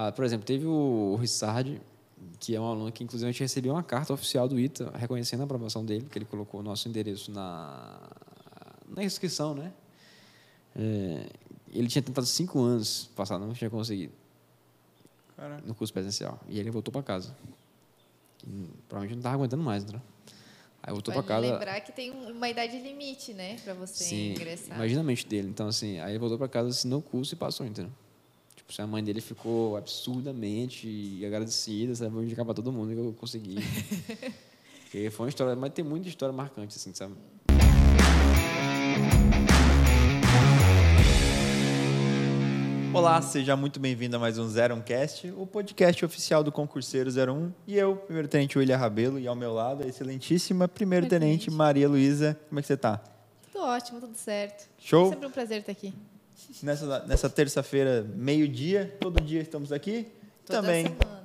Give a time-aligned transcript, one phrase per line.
[0.00, 1.82] Ah, por exemplo, teve o, o Rissard,
[2.38, 5.40] que é um aluno que, inclusive, a gente recebeu uma carta oficial do ITA reconhecendo
[5.40, 7.98] a aprovação dele, que ele colocou o nosso endereço na,
[8.86, 9.72] na inscrição, né?
[10.76, 11.26] É,
[11.72, 14.12] ele tinha tentado cinco anos passar, não tinha conseguido
[15.36, 15.66] Caraca.
[15.66, 16.38] no curso presencial.
[16.48, 17.36] E ele voltou para casa.
[18.46, 20.00] E, provavelmente não estava aguentando mais, né?
[20.80, 21.50] Aí voltou para casa.
[21.50, 23.56] lembrar que tem uma idade limite, né?
[23.64, 24.76] Pra você Sim, ingressar.
[24.76, 25.48] imagina a mente dele.
[25.48, 27.90] Então, assim, aí ele voltou para casa, assinou o curso e passou, entendeu?
[28.76, 32.12] A mãe dele ficou absurdamente agradecida, sabe?
[32.12, 33.56] Vou indicar para todo mundo que eu consegui.
[34.84, 37.14] Porque foi uma história, mas tem muita história marcante, assim, sabe?
[42.92, 47.10] Olá, seja muito bem-vindo a mais um Zero um Cast, o podcast oficial do concurseiro
[47.10, 47.52] 01.
[47.66, 51.50] E eu, primeiro tenente William Rabelo, e ao meu lado a excelentíssima primeiro tenente.
[51.50, 52.38] Maria Luísa.
[52.48, 53.02] Como é que você tá?
[53.50, 54.68] Tudo ótimo, tudo certo.
[54.78, 55.08] Show?
[55.08, 55.94] Sempre um prazer estar aqui.
[56.62, 60.06] Nessa, nessa terça-feira, meio-dia, todo dia estamos aqui.
[60.46, 61.24] Toda Também semana.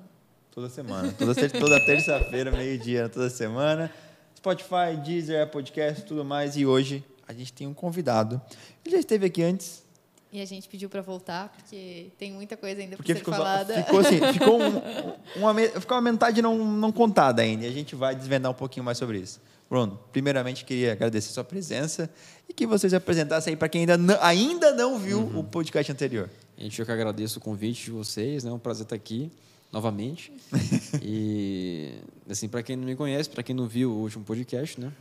[0.51, 1.15] toda semana.
[1.17, 3.91] Toda, ter- toda terça-feira, meio-dia, toda semana.
[4.35, 6.57] Spotify, Deezer, Podcast, tudo mais.
[6.57, 8.41] E hoje a gente tem um convidado.
[8.83, 9.83] Ele já esteve aqui antes,
[10.31, 13.83] E a gente pediu pra voltar, porque tem muita coisa ainda pra ser ficou, falada.
[13.83, 17.65] ficou assim, ficou, um, uma, ficou uma metade não, não contada ainda.
[17.65, 19.39] E a gente vai desvendar um pouquinho mais sobre isso.
[19.73, 22.07] Bruno, primeiramente queria agradecer a sua presença
[22.47, 25.39] e que você se apresentasse aí para quem ainda não, ainda não viu Uhum.
[25.39, 26.29] o podcast anterior.
[26.55, 28.51] Gente, eu que agradeço o convite de vocês, né?
[28.51, 29.31] É um prazer estar aqui
[29.71, 30.31] novamente.
[31.01, 31.91] e,
[32.29, 34.91] assim, para quem não me conhece, para quem não viu o último podcast, né?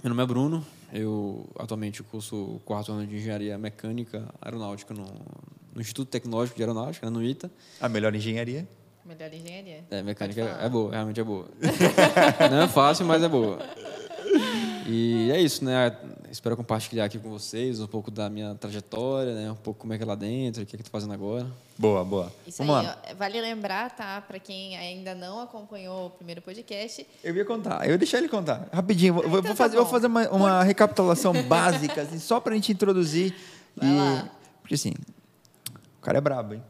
[0.00, 5.06] Meu nome é Bruno, eu atualmente curso o quarto ano de Engenharia Mecânica Aeronáutica no,
[5.74, 7.50] no Instituto Tecnológico de Aeronáutica, né, no ITA.
[7.80, 8.64] A melhor engenharia.
[9.04, 9.84] Melhor engenharia.
[9.90, 11.48] É, mecânica é boa, realmente é boa.
[12.48, 13.58] não é fácil, mas é boa.
[14.86, 15.96] E é isso, né?
[16.30, 19.50] Espero compartilhar aqui com vocês um pouco da minha trajetória, né?
[19.50, 21.12] Um pouco como é que é lá dentro, o que é que eu tô fazendo
[21.14, 21.46] agora.
[21.78, 22.32] Boa, boa.
[22.46, 22.98] Isso Vamos aí, lá.
[23.10, 24.20] ó, vale lembrar, tá?
[24.20, 28.28] Pra quem ainda não acompanhou o primeiro podcast, Eu ia contar, eu ia deixar ele
[28.28, 28.68] contar.
[28.72, 32.52] Rapidinho, vou, vou Então tá fazer, vou fazer uma, uma recapitulação básica, assim, só para
[32.52, 33.34] a gente introduzir.
[33.76, 34.30] Vai e, lá.
[34.60, 34.92] Porque assim,
[35.98, 36.62] o cara é brabo, hein?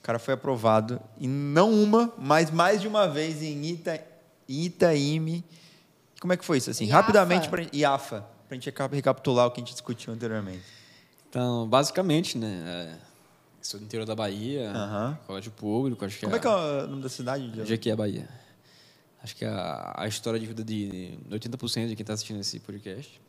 [0.00, 4.00] O cara foi aprovado, e não uma, mas mais de uma vez em Ita,
[4.48, 5.44] em Itaime.
[6.20, 6.70] Como é que foi isso?
[6.70, 6.96] Assim, IAFA.
[7.00, 10.62] rapidamente, pra, IAFA, para a gente reca- recapitular o que a gente discutiu anteriormente.
[11.28, 12.62] Então, basicamente, né?
[12.66, 12.98] é,
[13.60, 14.72] sou do interior da Bahia,
[15.26, 17.60] colégio público, acho que Como é que é o nome da cidade?
[17.60, 18.28] Onde é que é a Bahia?
[19.22, 23.20] Acho que a, a história de vida de 80% de quem está assistindo esse podcast.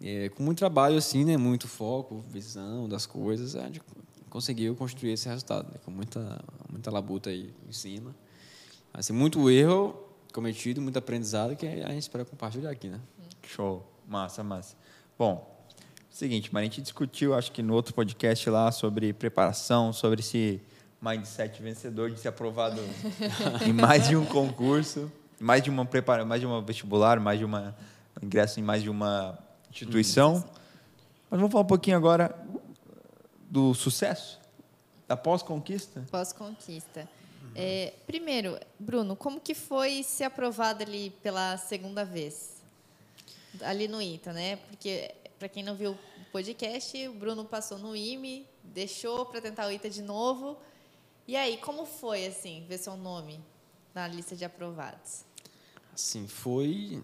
[0.00, 1.36] É, com muito trabalho, assim, né?
[1.36, 3.82] Muito foco, visão das coisas, a gente
[4.30, 5.78] conseguiu construir esse resultado, né?
[5.84, 6.40] Com muita,
[6.70, 8.14] muita labuta aí em cima.
[8.94, 9.98] Assim, muito erro
[10.32, 13.00] cometido, muito aprendizado que a gente espera compartilhar aqui, né?
[13.46, 13.86] Show.
[14.06, 14.76] Massa, massa.
[15.18, 15.64] Bom,
[16.10, 20.60] seguinte, mas a gente discutiu, acho que no outro podcast lá, sobre preparação, sobre esse
[21.00, 22.80] mindset vencedor de ser aprovado
[23.66, 27.44] em mais de um concurso, mais de uma prepara, mais de uma vestibular, mais de
[27.44, 27.74] uma
[28.20, 29.38] um ingresso em mais de uma
[29.70, 30.44] instituição.
[31.30, 32.34] Mas vamos falar um pouquinho agora
[33.48, 34.40] do sucesso,
[35.06, 36.04] da pós-conquista.
[36.10, 37.08] pós-conquista.
[37.62, 42.62] É, primeiro, Bruno, como que foi ser aprovado ali pela segunda vez?
[43.60, 44.56] Ali no ITA, né?
[44.56, 45.98] Porque, para quem não viu o
[46.32, 50.56] podcast, o Bruno passou no IME, deixou para tentar o ITA de novo.
[51.28, 53.38] E aí, como foi, assim, ver seu nome
[53.94, 55.24] na lista de aprovados?
[55.92, 57.02] Assim, foi...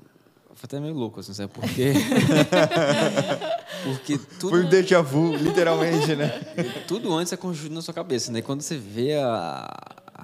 [0.54, 1.52] Foi até meio louco, assim, sabe?
[1.52, 1.92] Porque...
[3.84, 4.48] Porque tudo...
[4.48, 6.28] Foi um déjà vu, literalmente, né?
[6.88, 8.40] tudo antes é construído na sua cabeça, né?
[8.40, 9.68] Quando você vê a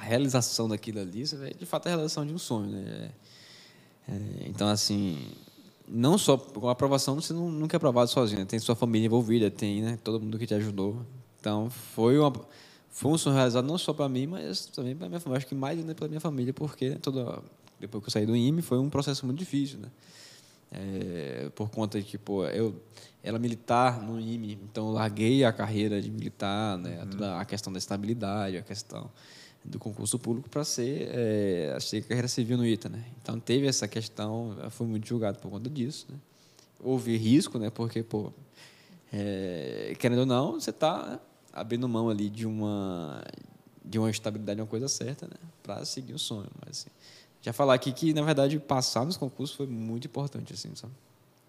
[0.03, 3.11] realização daquilo ali, você vê de fato a realização de um sonho, né?
[4.09, 5.19] É, então, assim,
[5.87, 8.47] não só com a aprovação, você não, nunca é aprovado sozinho, né?
[8.47, 11.05] tem sua família envolvida, tem né, todo mundo que te ajudou.
[11.41, 12.33] Então, foi, uma,
[12.91, 15.39] foi um sonho realizado não só para mim, mas também para minha família.
[15.39, 17.43] Acho que mais ainda pela minha família, porque né, toda,
[17.79, 19.89] depois que eu saí do IME, foi um processo muito difícil, né?
[20.75, 22.75] É, por conta de que, pô, eu
[23.23, 27.71] era militar no IME, então eu larguei a carreira de militar, né, toda a questão
[27.71, 29.11] da estabilidade, a questão
[29.65, 33.05] do concurso público para ser, é, achei carreira civil no ITA, né?
[33.23, 36.17] Então teve essa questão, fui muito julgado por conta disso, né?
[36.81, 37.71] Houve risco, né?
[37.71, 38.33] Porque, pô,
[39.13, 41.21] é, querendo ou não, você está
[41.53, 43.23] abrindo mão ali de uma
[43.85, 45.37] de uma estabilidade, uma coisa certa, né?
[45.63, 46.91] Para seguir o sonho, mas assim,
[47.41, 50.93] já falar aqui que na verdade passar nos concursos foi muito importante, assim, sabe?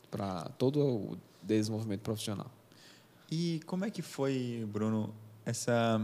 [0.09, 2.51] Para todo o desenvolvimento profissional.
[3.31, 5.13] E como é que foi, Bruno,
[5.45, 6.01] essa,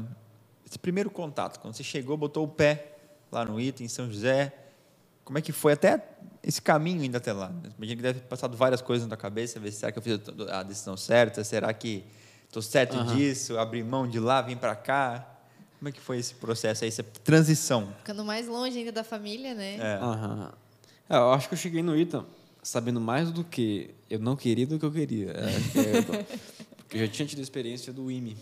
[0.69, 1.59] esse primeiro contato?
[1.59, 2.95] Quando você chegou, botou o pé
[3.31, 4.53] lá no ITA, em São José,
[5.23, 6.03] como é que foi até
[6.43, 7.51] esse caminho ainda até lá?
[7.77, 10.03] Imagina que deve ter passado várias coisas na tua cabeça, ver se será que eu
[10.03, 10.19] fiz
[10.49, 12.03] a decisão certa, será que
[12.45, 13.15] estou certo Aham.
[13.15, 15.35] disso, abrir mão de lá, vim para cá.
[15.79, 17.93] Como é que foi esse processo aí, essa transição?
[17.99, 19.77] Ficando mais longe ainda da família, né?
[19.77, 19.99] É.
[20.01, 20.51] Aham.
[21.09, 22.25] É, eu acho que eu cheguei no ITA
[22.61, 25.31] sabendo mais do que eu não queria do que eu queria.
[25.31, 26.01] É, é,
[26.77, 28.37] porque eu já tinha tido a experiência do IME.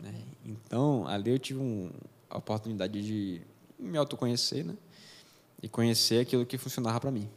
[0.00, 0.14] Né?
[0.46, 1.90] Então, ali eu tive um,
[2.30, 3.42] a oportunidade de
[3.78, 4.76] me autoconhecer né?
[5.62, 7.28] e conhecer aquilo que funcionava para mim.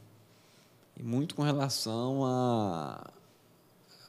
[0.96, 3.12] E muito com relação a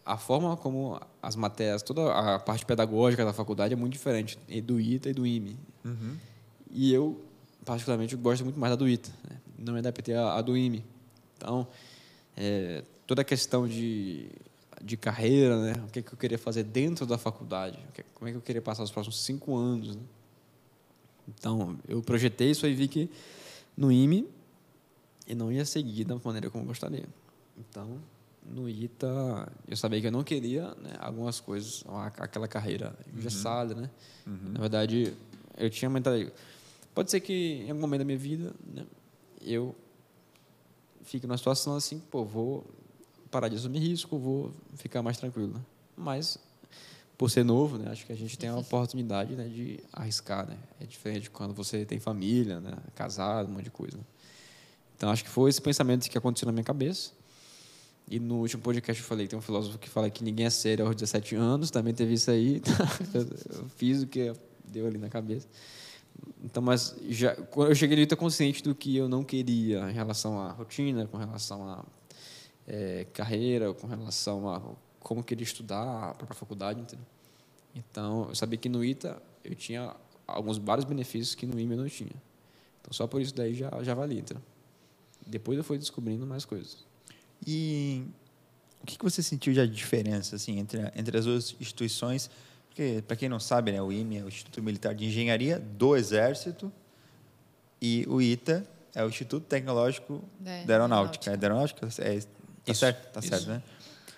[0.04, 4.80] a forma como as matérias, toda a parte pedagógica da faculdade é muito diferente do
[4.80, 5.56] ITA e do IME.
[5.84, 6.16] Uhum.
[6.70, 7.22] E eu,
[7.64, 9.10] particularmente, gosto muito mais da do ITA.
[9.28, 9.36] Né?
[9.58, 10.84] Não me adaptei à, à do IME.
[11.36, 11.66] Então,
[12.36, 14.30] é, toda a questão de,
[14.82, 15.72] de carreira, né?
[15.86, 17.78] o que, é que eu queria fazer dentro da faculdade,
[18.14, 19.94] como é que eu queria passar os próximos cinco anos.
[19.96, 20.02] Né?
[21.28, 23.10] Então, eu projetei isso e vi que
[23.76, 24.28] no IME
[25.28, 27.04] eu não ia seguir da maneira como eu gostaria.
[27.56, 28.00] Então,
[28.44, 31.84] no ITA, eu sabia que eu não queria né, algumas coisas,
[32.18, 33.80] aquela carreira engessada, uhum.
[33.82, 33.90] né?
[34.26, 34.52] Uhum.
[34.52, 35.14] Na verdade,
[35.56, 36.32] eu tinha mentalidade.
[36.94, 38.84] Pode ser que em algum momento da minha vida, né,
[39.42, 39.74] eu
[41.04, 42.64] fique numa situação assim, pô, vou
[43.30, 45.54] parar de assumir risco, vou ficar mais tranquilo.
[45.54, 45.60] Né?
[45.96, 46.38] Mas,
[47.16, 50.46] por ser novo, né, acho que a gente tem a oportunidade né, de arriscar.
[50.48, 50.56] Né?
[50.80, 53.98] É diferente quando você tem família, né, casado, um monte de coisa.
[54.96, 57.12] Então, acho que foi esse pensamento que aconteceu na minha cabeça.
[58.10, 60.84] E no último podcast eu falei, tem um filósofo que fala que ninguém é sério
[60.84, 62.60] aos 17 anos, também teve isso aí.
[63.14, 64.32] eu fiz o que
[64.64, 65.46] deu ali na cabeça.
[66.42, 70.50] Então, mas já, eu cheguei ali, consciente do que eu não queria em relação à
[70.50, 71.84] rotina, com relação à
[72.66, 74.60] é, carreira, com relação a
[75.00, 77.06] como queria estudar para a faculdade, entendeu?
[77.74, 79.94] Então, eu sabia que no ITA eu tinha
[80.26, 82.12] alguns vários benefícios que no IME eu não tinha.
[82.80, 84.42] Então, só por isso daí já, já valia, entendeu?
[85.26, 86.84] Depois eu fui descobrindo mais coisas.
[87.46, 88.04] E
[88.82, 92.30] o que você sentiu já de diferença assim entre, entre as duas instituições?
[92.68, 95.96] Porque, para quem não sabe, né, o IME é o Instituto Militar de Engenharia do
[95.96, 96.72] Exército
[97.80, 101.30] e o ITA é o Instituto Tecnológico é, da Aeronáutica.
[101.30, 101.88] É da Aeronáutica?
[101.98, 102.20] É,
[102.70, 103.12] tá isso, certo?
[103.12, 103.28] Tá isso.
[103.28, 103.62] certo, né?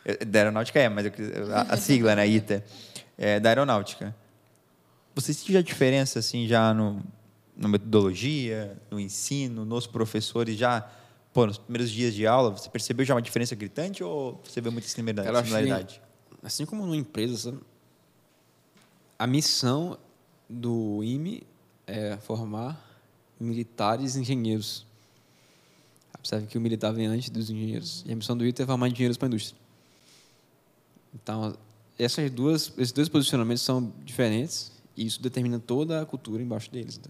[0.04, 2.64] É, da Aeronáutica é, mas a, a sigla, né, ITA,
[3.16, 4.14] é da Aeronáutica.
[5.14, 7.02] Você sentiu já diferença, assim, já no,
[7.56, 10.88] na metodologia, no ensino, nos professores, já
[11.32, 14.70] pô, nos primeiros dias de aula, você percebeu já uma diferença gritante ou você vê
[14.70, 16.00] muita similaridade?
[16.42, 17.56] assim como numa empresa,
[19.18, 19.96] a missão
[20.48, 21.46] do IME
[21.86, 22.84] é formar
[23.38, 24.86] militares engenheiros.
[26.22, 28.04] Observe que o militar vem antes dos engenheiros.
[28.06, 29.60] E a missão do ITA é formar engenheiros para a indústria.
[31.12, 31.56] Então,
[31.98, 37.00] essas duas, esses dois posicionamentos são diferentes e isso determina toda a cultura embaixo deles.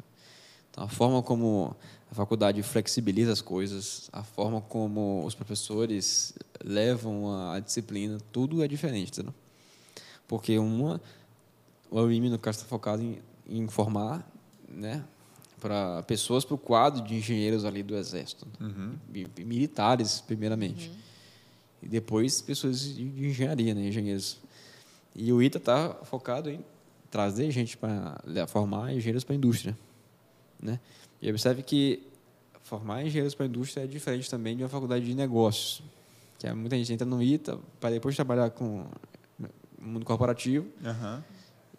[0.70, 1.76] Então, a forma como
[2.10, 6.32] a faculdade flexibiliza as coisas, a forma como os professores
[6.64, 9.34] levam a, disciplina, tudo é diferente, entendeu?
[10.26, 10.98] Porque uma,
[11.90, 14.26] o UIM, no caso, está focado em, em formar
[14.66, 15.04] né,
[15.62, 18.96] para pessoas para o quadro de engenheiros ali do Exército, uhum.
[19.38, 20.88] militares, primeiramente.
[20.88, 20.96] Uhum.
[21.84, 24.40] E depois pessoas de engenharia, né, engenheiros.
[25.14, 26.64] E o ITA está focado em
[27.12, 28.18] trazer gente para
[28.48, 29.78] formar engenheiros para a indústria.
[30.60, 30.80] Né?
[31.20, 32.02] E observe que
[32.64, 35.80] formar engenheiros para a indústria é diferente também de uma faculdade de negócios.
[36.40, 38.84] Que é, muita gente entra no ITA para depois trabalhar com
[39.78, 40.66] o mundo corporativo.
[40.82, 41.22] Uhum.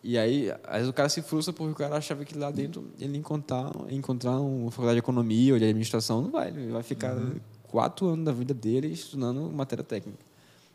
[0.03, 2.91] E aí, às vezes o cara se frustra porque o cara achava que lá dentro
[2.99, 6.21] ele encontrar, encontrar uma faculdade de economia ou de administração.
[6.21, 6.49] Não vai.
[6.49, 7.39] Ele vai ficar uhum.
[7.63, 10.19] quatro anos da vida dele estudando matéria técnica.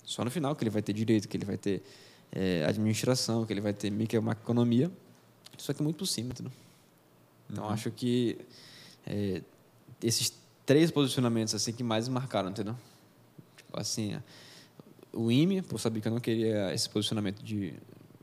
[0.02, 1.82] Só no final que ele vai ter direito, que ele vai ter
[2.32, 4.90] é, administração, que ele vai ter microeconomia.
[5.58, 6.52] Isso aqui é muito por cima, entendeu?
[7.50, 7.70] Então, uhum.
[7.70, 8.38] acho que
[9.06, 9.42] é,
[10.02, 10.32] esses
[10.64, 12.76] três posicionamentos assim que mais marcaram, entendeu?
[13.58, 14.18] Tipo assim,
[15.12, 17.74] o IME, por saber que eu não queria esse posicionamento de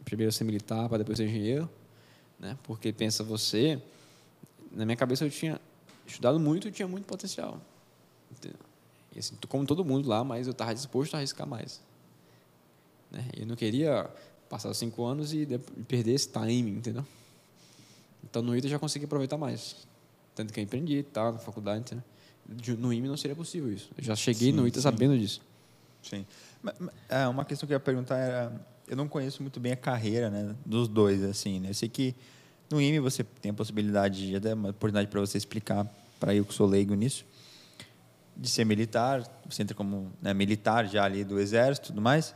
[0.06, 1.70] primeiro ser militar para depois ser engenheiro,
[2.40, 2.58] né?
[2.64, 3.82] Porque pensa você,
[4.72, 5.60] na minha cabeça eu tinha
[6.08, 7.60] estudado muito e tinha muito potencial.
[9.14, 11.82] E assim, como todo mundo lá, mas eu estava disposto a arriscar mais.
[13.12, 13.28] Né?
[13.36, 14.10] Eu não queria
[14.50, 15.48] passar cinco anos e
[15.88, 17.06] perder esse timing, entendeu?
[18.24, 19.88] Então no ITA eu já consegui aproveitar mais.
[20.36, 21.82] Tanto que eu empreendi tá, na faculdade.
[22.48, 22.78] Entendeu?
[22.78, 23.90] No IME não seria possível isso.
[23.98, 24.84] Eu já cheguei sim, no ITA sim.
[24.84, 25.42] sabendo disso.
[26.04, 26.26] Sim.
[27.08, 28.75] É, uma questão que eu ia perguntar era...
[28.88, 31.24] Eu não conheço muito bem a carreira né, dos dois.
[31.24, 31.60] assim.
[31.60, 31.70] Né?
[31.70, 32.16] Eu sei que
[32.70, 35.88] no IME você tem a possibilidade, já uma oportunidade para você explicar
[36.20, 37.26] para eu que sou leigo nisso,
[38.36, 39.24] de ser militar.
[39.50, 42.36] Você entra como né, militar já ali do exército e tudo mais.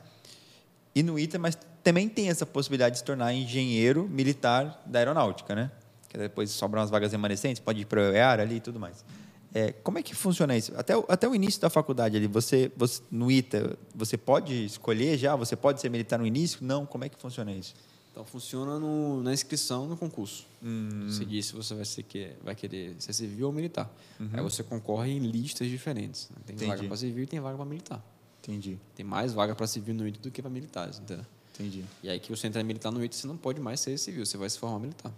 [0.93, 5.55] E no ITA, mas também tem essa possibilidade de se tornar engenheiro militar da aeronáutica,
[5.55, 5.71] né?
[6.07, 9.05] Que depois sobram as vagas remanescentes, pode ir para o EAR ali e tudo mais.
[9.53, 10.71] É, como é que funciona isso?
[10.77, 15.35] Até, até o início da faculdade ali, você, você no ITA, você pode escolher já?
[15.35, 16.59] Você pode ser militar no início?
[16.63, 16.85] Não?
[16.85, 17.73] Como é que funciona isso?
[18.11, 20.45] Então funciona no, na inscrição no concurso.
[20.61, 21.07] Hum.
[21.09, 22.05] Você diz se você vai, ser,
[22.43, 23.89] vai querer ser civil ou militar.
[24.19, 24.29] Uhum.
[24.33, 26.29] Aí você concorre em listas diferentes.
[26.29, 26.37] né?
[26.45, 26.69] Tem Entendi.
[26.71, 28.03] vaga para civil e tem vaga para militar.
[28.43, 31.25] Entendi, Tem mais vaga para civil no ITA do que para militares, entendeu?
[31.53, 34.25] entendi, E aí que você entra militar no ITA, você não pode mais ser civil,
[34.25, 35.11] você vai se formar militar.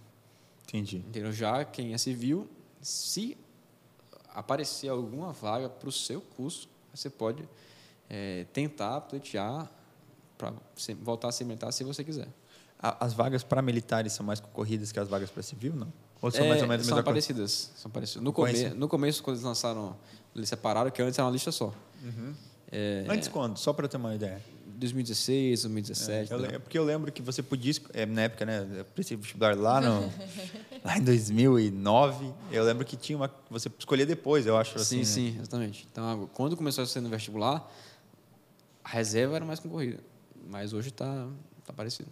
[0.67, 0.97] entendi.
[0.97, 1.31] Entendeu?
[1.31, 2.47] Já quem é civil,
[2.81, 3.37] se
[4.33, 7.47] aparecer alguma vaga para o seu curso, você pode
[8.09, 9.69] eh, tentar pleitear
[10.37, 10.53] para
[11.01, 12.27] voltar a ser militar se você quiser.
[12.79, 15.93] As vagas para militares são mais concorridas que as vagas para civil, não?
[16.19, 17.13] Ou são É, mais ou menos são mesma coisa?
[17.27, 18.23] parecidas, são parecidas.
[18.23, 19.95] No, come, no começo, quando eles lançaram,
[20.35, 21.73] eles separaram, que antes era uma lista só.
[22.71, 23.57] É, Antes quando?
[23.57, 24.41] Só para ter uma ideia.
[24.81, 26.31] 2016, 2017.
[26.31, 26.55] Eu tá?
[26.55, 28.67] é porque eu lembro que você podia, é, na época, né?
[28.77, 30.11] Eu prestei vestibular lá, no,
[30.83, 32.33] lá em 2009.
[32.51, 33.31] Eu lembro que tinha uma.
[33.49, 34.77] Você escolhia depois, eu acho.
[34.79, 35.31] Sim, assim, né?
[35.31, 35.87] sim, exatamente.
[35.91, 37.71] Então, quando começou a ser no vestibular,
[38.83, 39.99] a reserva era mais concorrida.
[40.49, 41.27] Mas hoje está
[41.63, 42.09] tá parecido.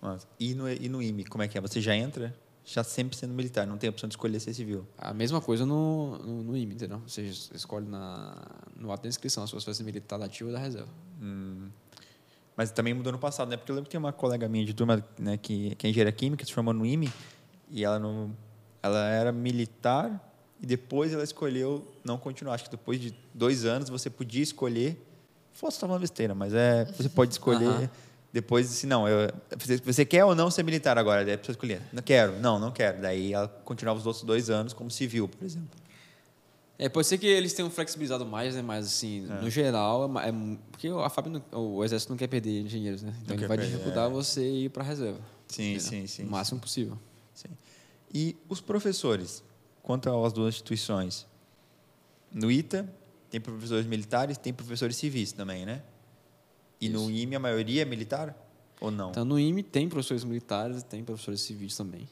[0.00, 1.60] Mas, e, no, e no IME, como é que é?
[1.60, 4.86] Você já entra já sempre sendo militar, não tem a opção de escolher ser civil.
[4.96, 7.00] A mesma coisa no, no, no IME, entendeu?
[7.06, 7.22] Você
[7.54, 8.36] escolhe na,
[8.76, 10.88] no ato da inscrição se você vai ser militar da ativa ou da reserva.
[11.20, 11.68] Hum.
[12.56, 13.56] Mas também mudou no passado, né?
[13.56, 16.12] Porque eu lembro que tem uma colega minha de turma né, que, que é engenheira
[16.12, 17.10] química, se formou no IME,
[17.68, 18.36] e ela, não,
[18.82, 22.54] ela era militar e depois ela escolheu não continuar.
[22.54, 24.96] Acho que depois de dois anos você podia escolher.
[25.52, 27.90] Fosse estar falando besteira, mas é, você pode escolher.
[28.32, 29.30] Depois, assim, não, eu,
[29.84, 31.22] você, quer ou não ser militar agora?
[31.22, 33.02] Daí a pessoa escolher, não quero, não, não quero.
[33.02, 35.82] Daí ela continuava os outros dois anos como civil, por exemplo.
[36.78, 38.62] É, pode ser que eles tenham flexibilizado mais, né?
[38.62, 40.32] Mas, assim, no geral, é, é
[40.70, 43.14] porque a FAB, o Exército não quer perder engenheiros, né?
[43.22, 44.12] Então, Não ele vai perder, dificultar é.
[44.12, 45.20] você ir para a reserva.
[45.46, 45.80] Sim, entendeu?
[45.80, 46.98] sim, sim, O máximo possível.
[47.34, 47.48] Sim.
[48.12, 49.44] E os professores,
[49.82, 51.26] quanto às duas instituições?
[52.32, 52.88] No ITA,
[53.30, 55.82] tem professores militares, tem professores civis também, né?
[56.86, 58.36] E no IME, a maioria é militar?
[58.80, 59.10] Ou não?
[59.10, 62.08] Então, no IME tem professores militares e tem professores civis também.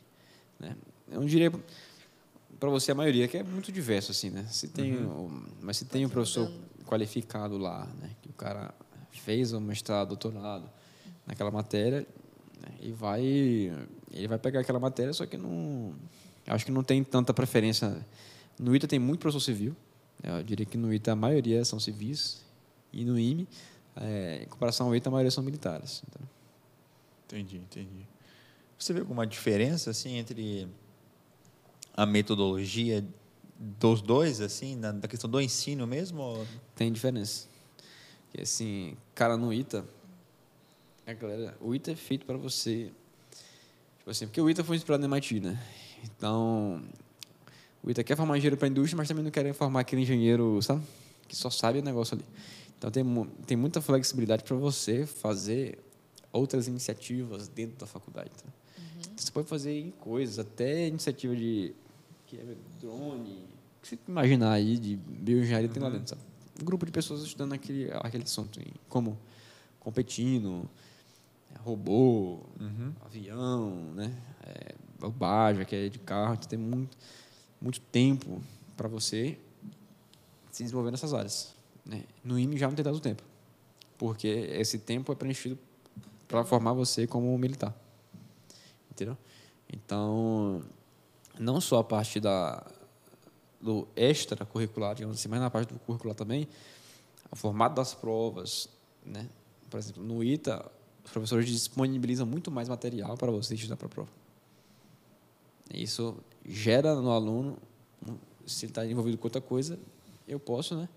[0.58, 0.76] Né?
[1.10, 1.50] Eu não diria
[2.58, 4.46] para você a maioria, que é muito diverso, assim, né?
[4.50, 6.50] Se tem, o- mas se tem um professor
[6.86, 8.10] qualificado lá, né?
[8.22, 8.72] Que o cara
[9.10, 10.70] fez o mestrado, doutorado
[11.26, 12.06] naquela matéria,
[12.60, 12.68] né?
[12.80, 13.22] e vai,
[14.12, 15.94] ele vai pegar aquela matéria, só que não,
[16.46, 18.04] acho que não tem tanta preferência.
[18.58, 19.74] No ITA tem muito professor civil,
[20.22, 20.38] né?
[20.38, 22.44] eu diria que no ITA a maioria são civis,
[22.92, 23.48] e no IME,
[24.00, 26.02] é, em comparação ao ITA, a maioria são militares.
[26.08, 26.28] entendeu?
[27.26, 28.06] Entendi, entendi.
[28.78, 30.66] Você vê alguma diferença, assim, entre
[31.94, 33.06] a metodologia
[33.58, 36.22] dos dois, assim, na, na questão do ensino mesmo?
[36.22, 37.46] ou- Tem diferença.
[38.30, 39.84] Porque, assim, cara, no ITA,
[41.06, 42.90] a galera, o ITA é feito para você.
[43.98, 45.62] Tipo assim, porque o ITA foi inspirado no MIT, né?
[46.04, 46.82] Então,
[47.82, 50.60] o ITA quer formar engenheiro para a indústria, mas também não quer formar aquele engenheiro,
[50.62, 50.82] sabe?
[51.28, 52.24] Que só sabe o negócio ali.
[52.80, 53.04] Então, tem,
[53.46, 55.78] tem muita flexibilidade para você fazer
[56.32, 58.30] outras iniciativas dentro da faculdade.
[58.30, 58.50] Tá?
[59.14, 61.74] Você pode fazer coisas, até iniciativa de
[62.26, 63.44] que é drone,
[63.76, 66.22] o que você imaginar aí de bioengenharia tem lá dentro, sabe?
[66.58, 69.18] Um grupo de pessoas estudando aquele, aquele assunto, em como
[69.78, 70.66] competindo,
[71.54, 72.40] é, robô,
[73.04, 74.16] avião, né?
[74.42, 76.96] É, bobagem, que é de carro, então tem muito,
[77.60, 78.40] muito tempo
[78.74, 79.38] para você
[80.50, 81.59] se desenvolver nessas áreas.
[81.84, 82.04] Né?
[82.22, 83.22] No IME já não tem dado tempo,
[83.98, 85.58] porque esse tempo é preenchido
[86.28, 87.74] para formar você como militar.
[88.90, 89.16] Entendeu?
[89.72, 90.62] Então,
[91.38, 92.64] não só a parte da,
[93.60, 96.48] do extracurricular, digamos assim, mas na parte do curricular também,
[97.30, 98.68] o formato das provas,
[99.04, 99.28] né?
[99.68, 100.64] Por exemplo, no ITA,
[101.04, 104.10] os professores disponibilizam muito mais material para você estudar para a prova.
[105.72, 107.56] Isso gera no aluno,
[108.46, 109.78] se ele está envolvido com outra coisa,
[110.26, 110.88] eu posso, né?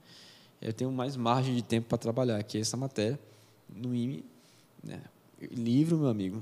[0.63, 3.19] Eu tenho mais margem de tempo para trabalhar, que essa matéria,
[3.67, 4.23] no IME,
[4.81, 5.01] né?
[5.51, 6.41] Livro, meu amigo.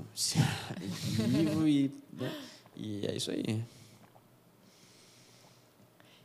[1.26, 2.32] Livro e, né?
[2.76, 3.64] e é isso aí.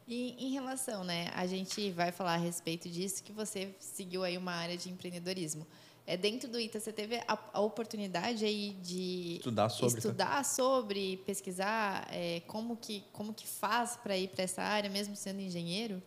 [0.08, 4.38] E em relação, né, a gente vai falar a respeito disso, que você seguiu aí
[4.38, 5.66] uma área de empreendedorismo.
[6.06, 9.98] É, dentro do ITA, você teve a, a oportunidade aí de Estudar sobre, tá?
[9.98, 15.16] estudar sobre, pesquisar é, como, que, como que faz para ir para essa área, mesmo
[15.16, 16.02] sendo engenheiro?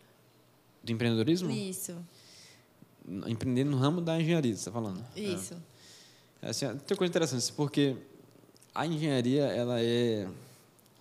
[0.82, 1.50] Do empreendedorismo?
[1.50, 1.96] Isso,
[3.26, 5.04] Empreender no ramo da engenharia, você está falando.
[5.16, 5.54] isso.
[6.42, 7.96] É, assim, tem coisa interessante, porque
[8.74, 10.28] a engenharia ela é,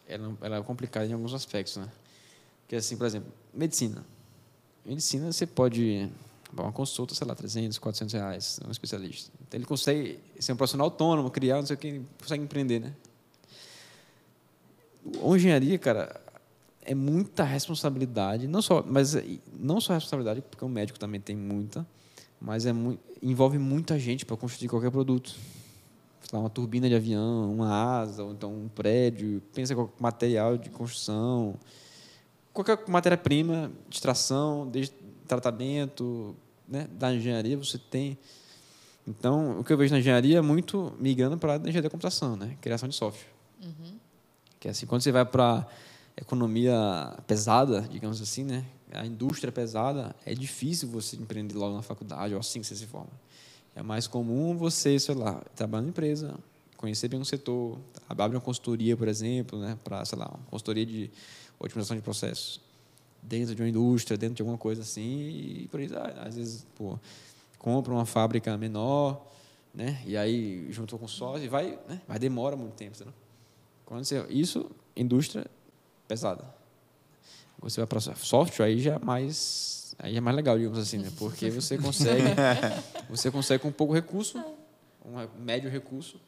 [0.07, 1.89] ela, ela é complicada em alguns aspectos, né?
[2.61, 4.03] Porque, assim, por exemplo, medicina.
[4.85, 6.09] Medicina, você pode...
[6.51, 9.31] Uma consulta, sei lá, 300, 400 reais, um especialista.
[9.47, 12.93] Então, ele consegue ser um profissional autônomo, criar, não sei o que, consegue empreender, né?
[15.23, 16.19] Engenharia, cara,
[16.89, 19.15] é muita responsabilidade, não só, mas
[19.59, 21.85] não só responsabilidade, porque o médico também tem muita,
[22.41, 25.35] mas é mui- envolve muita gente para construir qualquer produto.
[26.33, 30.69] lá, uma turbina de avião, uma asa, ou então um prédio, pensa com material de
[30.71, 31.55] construção,
[32.51, 34.93] qualquer matéria-prima, extração, desde
[35.27, 36.35] tratamento,
[36.67, 38.17] né, da engenharia, você tem.
[39.07, 42.35] Então, o que eu vejo na engenharia é muito migrando para a engenharia da computação,
[42.35, 43.29] né, criação de software.
[44.59, 45.67] Que é assim, quando você vai para
[46.17, 46.75] economia
[47.25, 52.39] pesada, digamos assim, né, a indústria pesada, é difícil você empreender logo na faculdade ou
[52.39, 53.11] assim que você se forma.
[53.75, 56.35] É mais comum você, sei lá, trabalhar na empresa,
[56.75, 60.85] conhecer bem um setor, abre uma consultoria, por exemplo, né, para, sei lá, uma consultoria
[60.85, 61.11] de
[61.59, 62.59] otimização de processos
[63.21, 66.97] dentro de uma indústria, dentro de alguma coisa assim, e por isso, às vezes, pô,
[67.57, 69.25] compra uma fábrica menor,
[69.73, 72.97] né, e aí juntou com sócio e vai, né, mas demora muito tempo?
[73.85, 75.45] Quando você, isso, indústria
[76.09, 76.43] pesada.
[77.61, 81.11] Você vai para software, aí já é mais, aí é mais legal, digamos assim, né?
[81.17, 82.23] Porque você consegue,
[83.07, 84.43] você consegue com pouco recurso,
[85.05, 86.19] um médio recurso,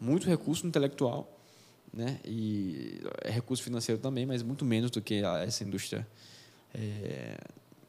[0.00, 1.38] muito recurso intelectual,
[1.92, 2.18] né?
[2.24, 6.06] E é recurso financeiro também, mas muito menos do que essa indústria
[6.74, 7.36] é,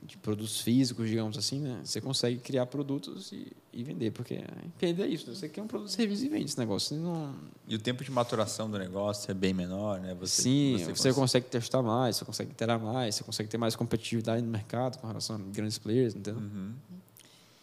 [0.01, 1.81] de produtos físicos, digamos assim, né?
[1.83, 5.27] Você consegue criar produtos e, e vender, porque empreender é isso.
[5.29, 5.35] né?
[5.35, 6.95] Você quer um produto, serviço e vende esse negócio.
[6.95, 7.35] Você não,
[7.67, 10.13] E o tempo de maturação do negócio é bem menor, né?
[10.15, 13.75] Você, Sim, você, consegue- consegue testar mais, você consegue iterar mais, você consegue ter mais
[13.75, 16.41] competitividade no mercado com relação a grandes players, entendeu?
[16.41, 16.73] Uhum.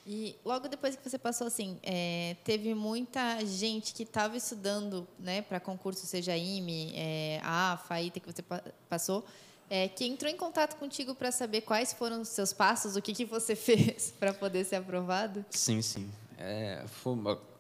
[0.09, 5.43] E logo depois que você passou assim, é, teve muita gente que estava estudando, né,
[5.43, 9.25] para concurso, seja IME, é, AFA, ITA que você pa- passou,
[9.69, 13.13] é, que entrou em contato contigo para saber quais foram os seus passos, o que,
[13.13, 15.45] que você fez para poder ser aprovado?
[15.51, 16.09] Sim, sim.
[16.39, 17.17] É, foi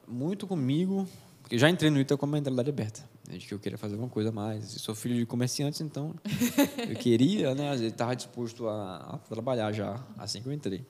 [0.06, 1.08] muito comigo,
[1.42, 3.94] porque já entrei no ITA com a mentalidade aberta, né, de que eu queria fazer
[3.94, 4.75] alguma coisa a mais.
[4.75, 6.14] Eu sou filho de comerciantes, então
[6.88, 10.84] eu queria, né, estava disposto a, a trabalhar já, assim que eu entrei.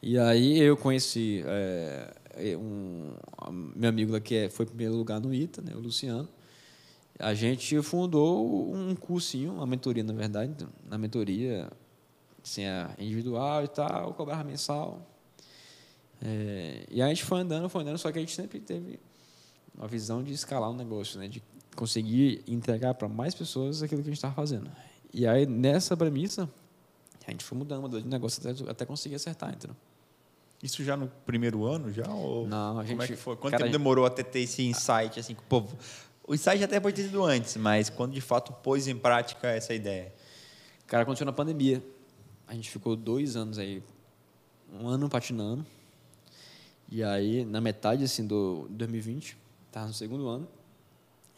[0.00, 3.14] E aí eu conheci é, um
[3.74, 6.28] meu amigo lá que é, foi primeiro lugar no ITA, né, o Luciano.
[7.18, 11.68] A gente fundou um cursinho, uma mentoria, na verdade, na mentoria,
[12.44, 15.02] assim, é individual e tal, cobrava mensal.
[16.22, 18.98] É, e a gente foi andando, foi andando, só que a gente sempre teve
[19.74, 21.42] uma visão de escalar o negócio, né, de
[21.76, 24.70] conseguir entregar para mais pessoas aquilo que a gente estava fazendo.
[25.12, 26.48] E aí, nessa premissa,
[27.26, 29.76] a gente foi mudando, mudando de negócio até, até conseguir acertar, entendeu?
[30.60, 32.08] Isso já no primeiro ano, já?
[32.08, 33.36] Ou Não, a Como é gente- que foi?
[33.36, 35.20] Quanto cara, tempo demorou até ter esse insight?
[35.20, 35.64] Assim, que, pô,
[36.28, 39.72] o insight até pode ter sido antes, mas quando de fato pôs em prática essa
[39.72, 40.12] ideia?
[40.86, 41.82] Cara, aconteceu na pandemia.
[42.46, 43.82] A gente ficou dois anos aí,
[44.78, 45.64] um ano patinando.
[46.90, 50.46] E aí, na metade assim, do 2020, estava no segundo ano,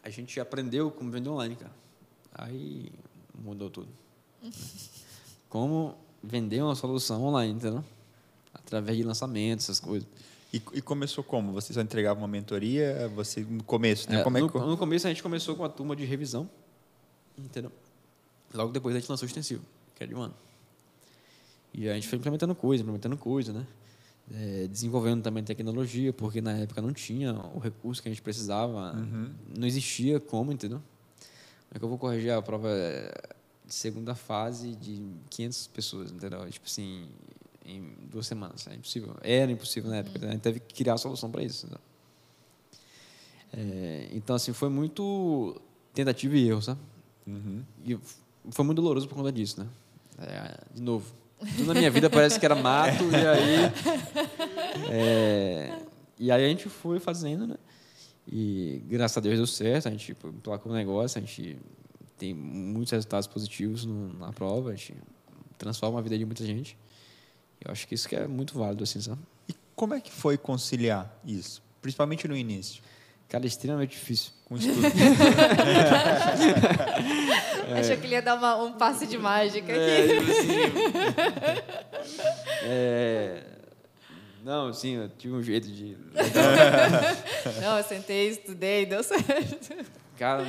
[0.02, 1.74] a gente aprendeu como vender online, cara.
[2.32, 2.90] Aí
[3.34, 3.88] mudou tudo.
[5.48, 7.84] Como vender uma solução online, entendeu?
[8.54, 10.08] Através de lançamentos, essas coisas.
[10.52, 11.52] E, e começou como?
[11.52, 13.08] Você só entregava uma mentoria?
[13.14, 14.20] Você no começo, né?
[14.20, 14.58] É, como é no, que...
[14.58, 16.48] no começo a gente começou com a turma de revisão,
[17.38, 17.70] entendeu?
[18.52, 19.62] Logo depois a gente lançou o extensivo,
[19.94, 20.34] que é de um ano.
[21.72, 23.66] E a gente foi implementando coisa, implementando coisa, né?
[24.32, 28.92] É, desenvolvendo também tecnologia, porque na época não tinha o recurso que a gente precisava,
[29.56, 30.78] não existia como, entendeu?
[30.78, 32.68] Como é que eu vou corrigir a prova
[33.64, 36.48] de segunda fase de 500 pessoas, entendeu?
[36.50, 37.08] Tipo assim,
[37.76, 38.66] em duas semanas.
[38.66, 39.16] É impossível.
[39.22, 40.26] Era impossível na época.
[40.26, 41.66] A gente teve que criar a solução para isso.
[41.66, 41.80] Entendeu?
[43.52, 45.60] É, então, assim, foi muito
[45.92, 46.80] tentativa e erro, sabe?
[47.26, 47.62] Uhum.
[47.84, 47.98] E
[48.50, 49.66] foi muito doloroso por conta disso, né?
[50.18, 51.12] É, de novo,
[51.56, 53.72] tudo na minha vida parece que era mato, e aí.
[54.90, 55.78] é,
[56.18, 57.56] e aí a gente foi fazendo, né?
[58.30, 61.58] E graças a Deus deu certo, a gente placou o negócio, a gente
[62.16, 64.94] tem muitos resultados positivos no- na prova, a gente
[65.58, 66.76] transforma a vida de muita gente.
[67.64, 69.20] Eu acho que isso que é muito válido, assim, sabe?
[69.48, 71.62] E como é que foi conciliar isso?
[71.82, 72.82] Principalmente no início,
[73.28, 74.32] Cara, é extremamente difícil.
[74.44, 74.80] com o estudo.
[77.78, 80.18] Achou que ele ia dar uma- um passe de mágica É, aqui.
[80.18, 80.50] tipo assim,
[82.64, 83.42] é,
[84.44, 85.96] não, sim, eu tive um jeito de.
[87.60, 89.74] Não, eu sentei, estudei, deu certo.
[90.18, 90.44] Cara,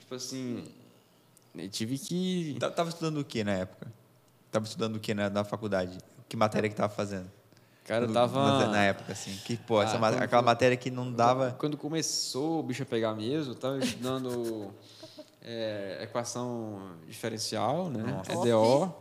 [0.00, 0.64] tipo assim.
[1.54, 2.56] Eu tive que.
[2.58, 3.86] Ta- Tava estudando o que na época?
[4.50, 5.96] Tava estudando o que na, na faculdade?
[6.30, 7.28] Que matéria que tava fazendo?
[7.84, 8.68] Cara, eu tava.
[8.68, 9.36] Na época, assim.
[9.44, 11.56] Que, pô, essa Ah, quando- aquela matéria que não dava...
[11.58, 14.72] Quando começou o bicho a pegar mesmo, eu tava estudando
[15.42, 18.00] é, equação diferencial, né?
[18.04, 18.32] Nossa.
[18.32, 18.94] EDO.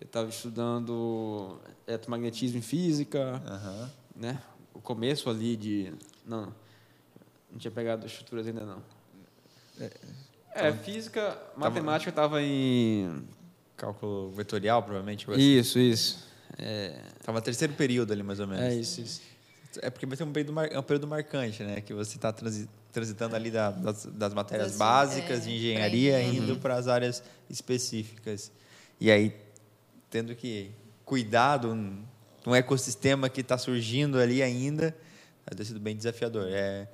[0.00, 3.90] Eu estava estudando eletromagnetismo em física, Aham.
[4.16, 4.42] né?
[4.74, 5.94] O começo ali de.
[6.26, 6.52] Não,
[7.52, 8.82] não tinha pegado estruturas ainda não.
[10.54, 13.22] É, física, matemática estava em.
[13.76, 15.30] Cálculo vetorial, provavelmente.
[15.30, 15.40] assim.
[15.40, 16.31] Isso, isso.
[16.58, 18.64] É, Tava terceiro período ali, mais ou menos.
[18.64, 19.20] é isso, isso.
[19.80, 21.80] É porque vai ser um período, mar, é um período marcante, né?
[21.80, 26.22] Que você está transi, transitando ali da, das, das, matérias das, básicas é, de engenharia
[26.22, 28.52] indo para as áreas específicas.
[29.00, 29.34] E aí,
[30.10, 30.70] tendo que
[31.04, 32.02] cuidar de um,
[32.42, 34.94] de um ecossistema que está surgindo ali ainda,
[35.46, 36.46] vai ter sido bem desafiador.
[36.50, 36.86] É,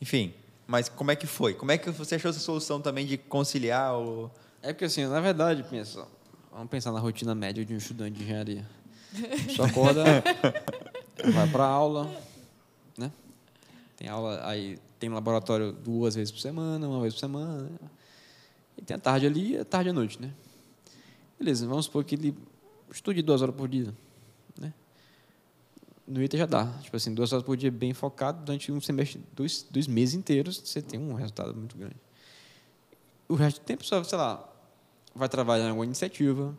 [0.00, 0.34] enfim,
[0.66, 1.54] mas como é que foi?
[1.54, 4.30] Como é que você achou essa solução também de conciliar o...
[4.62, 6.06] É porque, assim, na verdade, pensa,
[6.50, 8.66] vamos pensar na rotina média de um estudante de engenharia.
[9.54, 10.04] Só acorda,
[11.32, 12.10] vai para aula,
[12.98, 13.10] né?
[13.96, 17.78] Tem aula, aí tem laboratório duas vezes por semana, uma vez por semana, né?
[18.76, 20.32] E tem a tarde ali e a tarde à noite, né?
[21.38, 22.36] Beleza, vamos supor que ele
[22.90, 23.94] estude duas horas por dia,
[24.58, 24.72] né?
[26.06, 26.66] No ITA já dá.
[26.82, 30.60] Tipo assim, duas horas por dia bem focado, durante um semestre, dois, dois meses inteiros,
[30.64, 31.96] você tem um resultado muito grande.
[33.28, 34.46] O resto do tempo, só, sei lá,
[35.14, 36.54] vai trabalhar em alguma iniciativa,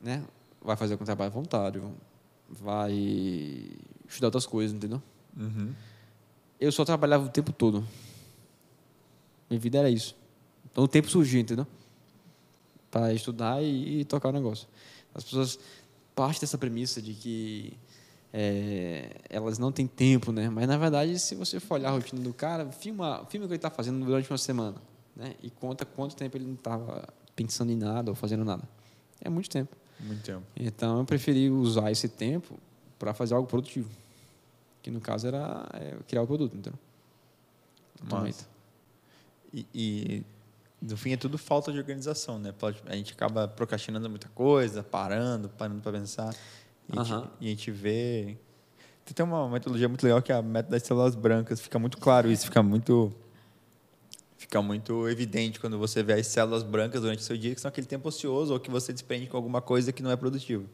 [0.00, 0.24] né?
[0.64, 1.94] Vai fazer algum trabalho voluntário,
[2.48, 2.92] vai
[4.08, 5.02] estudar outras coisas, entendeu?
[5.36, 5.72] Uhum.
[6.60, 7.86] Eu só trabalhava o tempo todo.
[9.48, 10.14] Minha vida era isso.
[10.70, 11.66] Então o tempo surgiu, entendeu?
[12.90, 14.68] Para estudar e, e, tocar o negócio.
[15.14, 15.58] As pessoas
[16.14, 17.76] partem dessa premissa de que
[18.32, 20.48] é, elas não têm tempo, né?
[20.48, 23.54] Mas na verdade, se você for olhar a rotina do cara, filma, filma o que
[23.54, 24.76] ele está fazendo durante uma semana,
[25.16, 25.34] né?
[25.42, 28.62] E conta quanto tempo ele não estava pensando em nada ou fazendo nada.
[29.20, 29.76] É muito tempo.
[30.02, 30.42] Muito tempo.
[30.56, 32.58] Então, eu preferi usar esse tempo
[32.98, 33.88] para fazer algo produtivo.
[34.82, 36.78] Que, no caso, era é, criar o produto, entendeu?
[38.10, 38.48] Mas,
[39.54, 40.22] e, e,
[40.80, 42.52] no fim, é tudo falta de organização, né?
[42.86, 46.34] A gente acaba procrastinando muita coisa, parando, parando para pensar.
[46.92, 48.36] E, a gente, e a gente vê...
[49.14, 51.60] Tem uma metodologia muito legal que é a método das células brancas.
[51.60, 53.12] Fica muito claro isso, fica muito
[54.42, 57.68] fica muito evidente quando você vê as células brancas durante o seu dia, que são
[57.68, 60.68] aquele tempo ocioso ou que você desprende com alguma coisa que não é produtivo.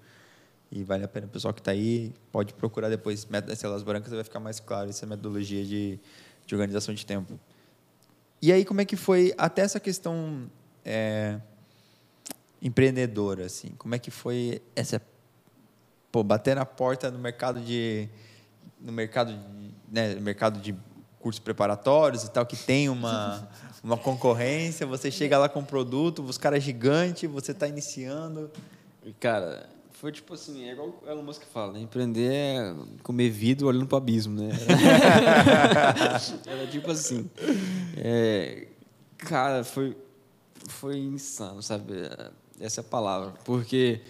[0.73, 3.83] E vale a pena, o pessoal que está aí pode procurar depois método das células
[3.83, 5.99] brancas, vai ficar mais claro essa metodologia de,
[6.47, 7.39] de organização de tempo.
[8.41, 10.51] E aí, como é que foi até essa questão
[10.85, 11.39] é,
[12.63, 13.69] empreendedora, assim?
[13.77, 15.01] Como é que foi essa
[16.11, 18.09] pô, bater na porta no mercado de
[18.81, 20.75] no mercado de, né, mercado de
[21.21, 23.49] cursos preparatórios e tal, que tem uma,
[23.83, 28.51] uma concorrência, você chega lá com um produto, os caras gigantes, você está iniciando.
[29.21, 31.81] Cara, foi tipo assim, é igual o Elon Musk fala, né?
[31.81, 34.51] empreender é comer vidro olhando para o abismo, né?
[36.47, 37.29] Era tipo assim.
[37.97, 38.69] É,
[39.17, 39.97] cara, foi,
[40.69, 41.95] foi insano, sabe?
[42.61, 43.35] Essa é a palavra.
[43.45, 44.01] Porque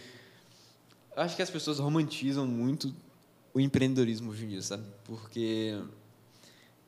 [1.17, 2.95] acho que as pessoas romantizam muito
[3.55, 4.85] o empreendedorismo hoje em dia, sabe?
[5.05, 5.81] Porque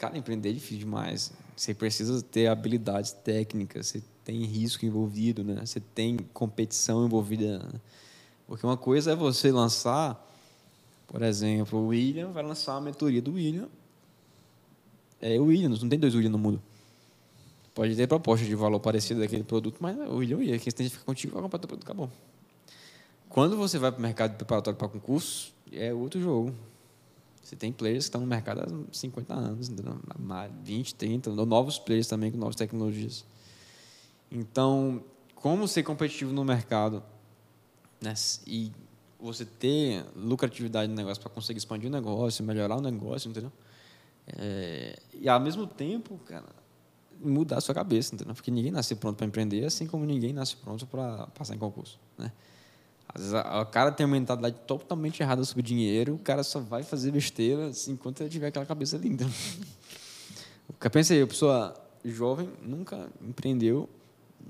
[0.00, 1.30] Cara, empreender é difícil demais.
[1.54, 5.60] Você precisa ter habilidades técnicas, você tem risco envolvido, né?
[5.62, 7.58] Você tem competição envolvida.
[7.58, 7.80] Né?
[8.46, 10.26] Porque uma coisa é você lançar,
[11.06, 13.68] por exemplo, o William vai lançar a mentoria do William.
[15.20, 16.62] É o William, não tem dois William no mundo.
[17.74, 20.92] Pode ter proposta de valor parecido daquele produto, mas o William e quem tem que
[20.94, 22.10] ficar contigo vai comprar o produto, acabou.
[23.28, 26.54] Quando você vai para o mercado preparatório para concurso, é outro jogo.
[27.50, 29.72] Você tem players que estão no mercado há 50 anos,
[30.62, 33.24] 20, 30, novos players também com novas tecnologias.
[34.30, 35.02] Então,
[35.34, 37.02] como ser competitivo no mercado
[38.00, 38.14] né,
[38.46, 38.70] e
[39.18, 43.50] você ter lucratividade no negócio para conseguir expandir o negócio, melhorar o negócio, entendeu?
[44.28, 46.46] É, e ao mesmo tempo, cara,
[47.20, 48.32] mudar a sua cabeça, entendeu?
[48.32, 51.98] Porque ninguém nasce pronto para empreender, assim como ninguém nasce pronto para passar em concurso,
[52.16, 52.30] né?
[53.14, 56.82] Às vezes o cara tem uma mentalidade totalmente errada sobre dinheiro, o cara só vai
[56.82, 59.26] fazer besteira assim, enquanto ele tiver aquela cabeça linda.
[60.92, 63.88] Pensa aí, a pessoa jovem nunca empreendeu,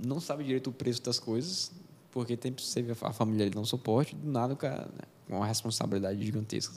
[0.04, 1.72] não sabe direito o preço das coisas,
[2.10, 2.54] porque tem
[3.00, 6.76] a família ele não suporte, do nada o cara né, com uma responsabilidade gigantesca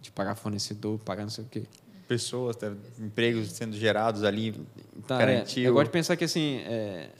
[0.00, 1.64] de pagar fornecedor, pagar não sei o quê.
[2.06, 2.56] Pessoas,
[2.98, 4.54] empregos sendo gerados ali,
[4.96, 7.10] então, É, eu gosto de pensar que assim, é,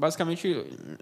[0.00, 0.48] basicamente,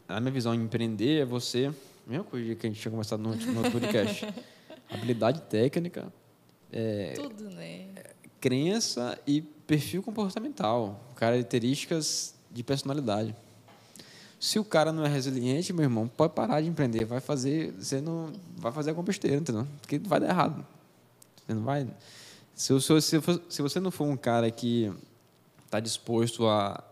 [0.08, 1.72] a minha visão em empreender é você,
[2.04, 4.26] mesma coisa que a gente tinha conversado no, outro podcast,
[4.90, 6.12] habilidade técnica,
[6.72, 7.86] é, tudo, né?
[8.40, 13.34] Crença e perfil comportamental, características de personalidade.
[14.40, 18.00] Se o cara não é resiliente, meu irmão, pode parar de empreender, vai fazer, você
[18.00, 19.66] não vai fazer alguma besteira, entendeu?
[19.80, 20.66] Porque vai dar errado.
[21.36, 21.88] Você não vai.
[22.54, 23.00] Se, se,
[23.48, 24.92] se você não for um cara que
[25.64, 26.82] está disposto a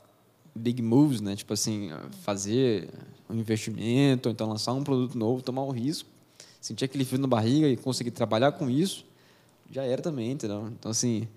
[0.56, 1.36] big moves, né?
[1.36, 1.90] Tipo assim,
[2.22, 2.88] fazer
[3.28, 6.08] um investimento, ou então lançar um produto novo, tomar um risco,
[6.60, 9.04] sentir aquele frio na barriga e conseguir trabalhar com isso,
[9.70, 10.68] já era também, entendeu?
[10.68, 11.28] Então, assim,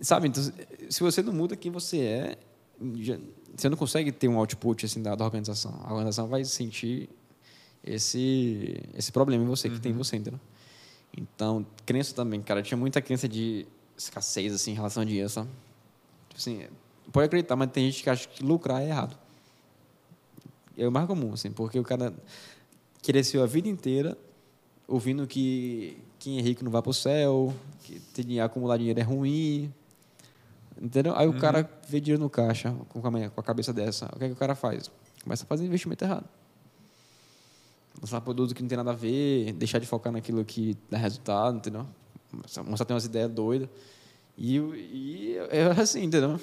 [0.00, 0.28] sabe?
[0.28, 0.42] Então,
[0.88, 2.38] se você não muda quem você é,
[2.96, 3.18] já,
[3.56, 5.74] você não consegue ter um output assim da, da organização.
[5.84, 7.08] A organização vai sentir
[7.84, 9.74] esse esse problema em você, uhum.
[9.74, 10.04] que tem em uhum.
[10.04, 10.40] você, entendeu?
[11.16, 12.62] Então, crença também, cara.
[12.62, 15.48] Tinha muita crença de escassez, assim, em relação a dinheiro, sabe?
[16.28, 16.66] Tipo assim,
[17.12, 19.16] pode acreditar, mas tem gente que acha que lucrar é errado.
[20.76, 22.12] É o mais comum, assim, porque o cara
[23.02, 24.16] cresceu a vida inteira
[24.86, 29.72] ouvindo que quem é rico não vai para o céu, que acumular dinheiro é ruim,
[30.80, 31.14] entendeu?
[31.16, 31.36] Aí Uhum.
[31.36, 34.06] o cara vê dinheiro no caixa com a, com a cabeça dessa.
[34.14, 34.90] O que, é que o cara faz?
[35.22, 36.24] Começa a fazer investimento errado.
[38.00, 41.56] Lançar produto que não tem nada a ver, deixar de focar naquilo que dá resultado,
[41.56, 41.86] entendeu?
[42.30, 43.68] Começar a ter umas ideias doidas.
[44.38, 46.40] E, e é assim, entendeu?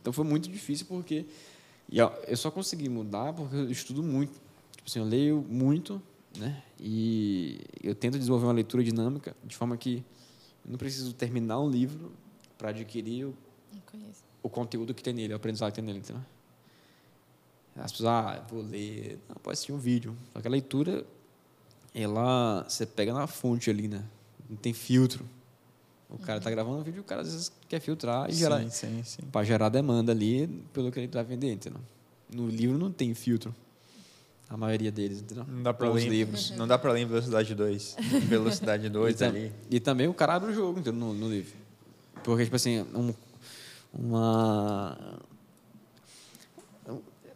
[0.00, 1.24] Então foi muito difícil porque
[1.90, 4.32] e eu só consegui mudar porque eu estudo muito.
[4.76, 6.00] Tipo assim, eu leio muito,
[6.36, 6.62] né?
[6.78, 10.04] E eu tento desenvolver uma leitura dinâmica de forma que
[10.64, 12.12] eu não preciso terminar um livro
[12.58, 13.34] para adquirir o,
[14.42, 16.22] o conteúdo que tem nele, o aprendizado que tem nele, entendeu?
[17.76, 19.18] As pessoas, ah, vou ler.
[19.28, 20.14] Não, pode assistir um vídeo.
[20.32, 21.06] Só que a leitura,
[21.94, 24.04] ela, você pega na fonte ali, né?
[24.50, 25.24] Não tem filtro.
[26.10, 28.70] O cara está gravando um vídeo, o cara às vezes quer filtrar e gerar, Sim,
[28.70, 29.22] sim, sim.
[29.30, 31.80] para gerar demanda ali pelo que ele vai vender, entendeu?
[32.32, 33.54] No livro não tem filtro.
[34.48, 35.44] A maioria deles, entendeu?
[35.46, 36.50] Não dá para Os ler, livros.
[36.52, 37.96] não dá para ler em velocidade 2.
[38.26, 39.52] Velocidade 2 e, tam- ali.
[39.70, 40.98] e também o cara abre o jogo entendeu?
[40.98, 41.54] No, no livro.
[42.24, 43.12] Porque, tipo assim, um,
[43.92, 45.18] uma.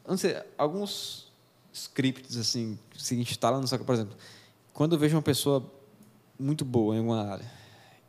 [0.09, 1.31] Não sei, alguns
[1.73, 3.85] scripts, assim, que se instala no saco.
[3.85, 4.17] Por exemplo,
[4.73, 5.65] quando eu vejo uma pessoa
[6.39, 7.51] muito boa em alguma área,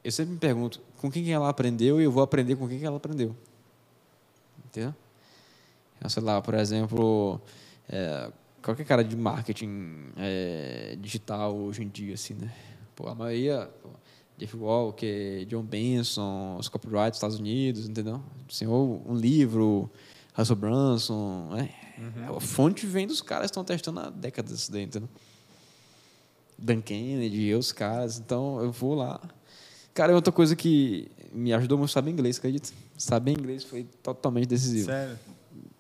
[0.04, 2.80] eu sempre me pergunto com quem que ela aprendeu e eu vou aprender com quem
[2.80, 3.36] que ela aprendeu.
[4.66, 4.94] Entendeu?
[5.98, 7.40] Então, sei lá, por exemplo,
[7.88, 12.54] é, qualquer cara de marketing é, digital hoje em dia, assim, né?
[12.96, 13.90] Pô, a maioria, pô,
[14.38, 18.22] Jeff Walker, John Benson, os copyrights dos Estados Unidos, entendeu?
[18.50, 19.90] Assim, ou um livro,
[20.36, 21.70] Russell Brunson, né?
[22.36, 25.10] A fonte vem dos caras que estão testando há décadas isso daí, entendeu?
[26.58, 28.18] Dan Kennedy, os caras.
[28.18, 29.22] Então, eu vou lá.
[29.94, 32.70] Cara, é outra coisa que me ajudou muito a saber inglês, acredita?
[32.98, 34.86] Saber inglês foi totalmente decisivo.
[34.86, 35.20] Sério?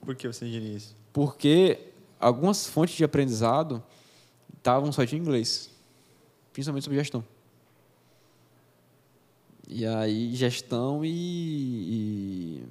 [0.01, 0.95] Por que você diria isso?
[1.11, 1.79] Porque
[2.19, 3.81] algumas fontes de aprendizado
[4.57, 5.69] estavam só de inglês,
[6.51, 7.23] principalmente sobre gestão.
[9.67, 12.63] E aí, gestão e, e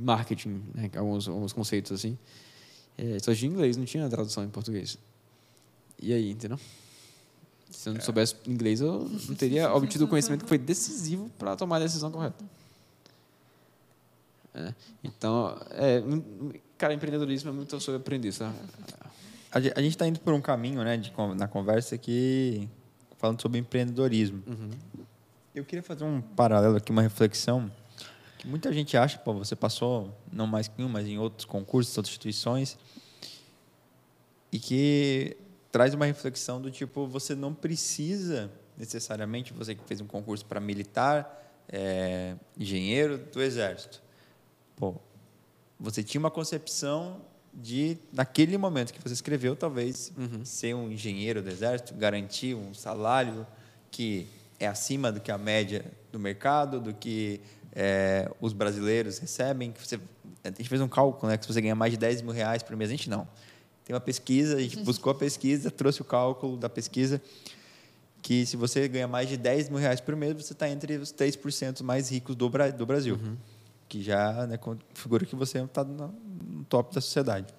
[0.00, 0.90] marketing, né?
[0.96, 2.18] alguns, alguns conceitos assim,
[2.98, 4.98] é, só de inglês, não tinha tradução em português.
[6.00, 6.58] E aí, entendeu?
[7.72, 11.56] Se eu não soubesse inglês, eu não teria obtido o conhecimento que foi decisivo para
[11.56, 12.44] tomar a decisão correta.
[14.54, 16.02] É, Então, é,
[16.76, 18.54] cara, empreendedorismo é muito sobre aprender, sabe?
[19.50, 22.68] A ge- a gente está indo por um caminho, né, de, na conversa que
[23.18, 24.42] falando sobre empreendedorismo.
[25.54, 27.70] Eu queria fazer um paralelo aqui, uma reflexão
[28.38, 31.96] que muita gente acha, pô, você passou não mais que um, mas em outros concursos,
[31.96, 32.76] outras instituições,
[34.50, 35.36] e que
[35.72, 40.60] traz uma reflexão do tipo, você não precisa necessariamente, você que fez um concurso para
[40.60, 44.02] militar, é, engenheiro do exército,
[44.76, 44.94] pô,
[45.80, 50.12] você tinha uma concepção de, naquele momento que você escreveu, talvez
[50.44, 53.46] ser um engenheiro do exército, garantir um salário
[53.90, 54.26] que
[54.60, 57.40] é acima do que a média do mercado, do que
[57.72, 59.72] é, os brasileiros recebem.
[59.72, 60.00] Que você,
[60.44, 62.62] a gente fez um cálculo, né, que se você ganha mais de 10 mil reais
[62.62, 63.26] por mês, a gente não.
[63.84, 67.20] Tem uma pesquisa, a gente buscou a pesquisa, trouxe o cálculo da pesquisa,
[68.20, 71.12] que se você ganha mais de 10 mil reais por mês, você está entre os
[71.12, 73.18] 3% mais ricos do, Bra- do Brasil.
[73.88, 76.08] Que já né, configura que você está no,
[76.48, 77.52] no top da sociedade.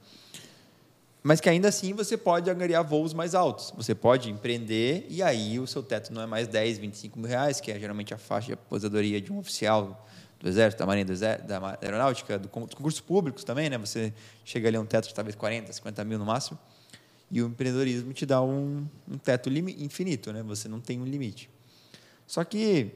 [1.22, 3.72] Mas que ainda assim você pode angariar voos mais altos.
[3.78, 7.62] Você pode empreender e aí o seu teto não é mais 10, 25 mil reais,
[7.62, 10.06] que é geralmente a faixa de aposentadoria de um oficial
[10.44, 13.78] do Exército, da Marinha do Exército, da Aeronáutica, do dos concursos públicos também, né?
[13.78, 16.60] Você chega ali a um teto de talvez 40, 50 mil no máximo.
[17.32, 20.44] E o empreendedorismo te dá um, um teto infinito, né?
[20.44, 21.50] Você não tem um limite.
[22.28, 22.92] Só que,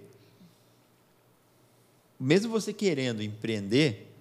[2.20, 4.14] mesmo você querendo empreender,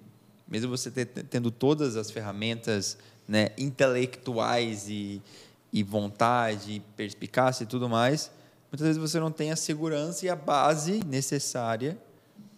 [0.46, 5.20] mesmo você ter- tendo todas as ferramentas né, intelectuais e,
[5.72, 8.30] e vontade, e perspicácia e tudo mais,
[8.70, 11.98] muitas vezes você não tem a segurança e a base necessária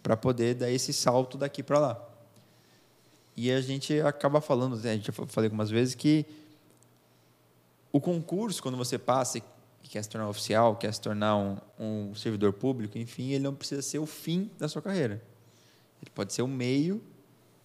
[0.09, 2.09] para poder dar esse salto daqui para lá.
[3.37, 6.25] E a gente acaba falando, né, a gente já falei algumas vezes que
[7.93, 9.43] o concurso, quando você passa e
[9.83, 13.83] quer se tornar oficial, quer se tornar um, um servidor público, enfim, ele não precisa
[13.83, 15.23] ser o fim da sua carreira.
[16.01, 17.03] Ele pode ser o meio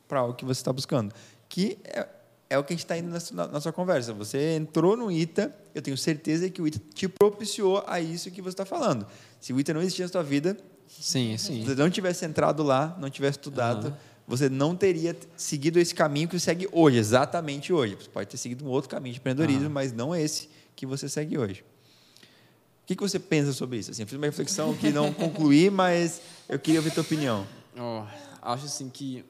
[0.05, 1.15] para algo que você está buscando.
[1.47, 2.05] Que é,
[2.49, 4.11] é o que a gente está indo na, na sua conversa.
[4.11, 8.41] Você entrou no ITA, eu tenho certeza que o ITA te propiciou a isso que
[8.41, 9.07] você está falando.
[9.39, 11.61] Se o ITA não existia na sua vida, Sim, sim.
[11.61, 13.97] se você não tivesse entrado lá, não tivesse estudado, Aham.
[14.27, 17.95] você não teria seguido esse caminho que você segue hoje, exatamente hoje.
[17.95, 19.73] Você pode ter seguido um outro caminho de empreendedorismo, Aham.
[19.73, 21.63] mas não esse que você segue hoje.
[22.83, 23.91] O que, que você pensa sobre isso?
[23.91, 27.47] Assim, eu fiz uma reflexão que não concluí, mas eu queria ouvir a tua opinião.
[27.77, 28.03] Oh,
[28.41, 29.23] acho assim que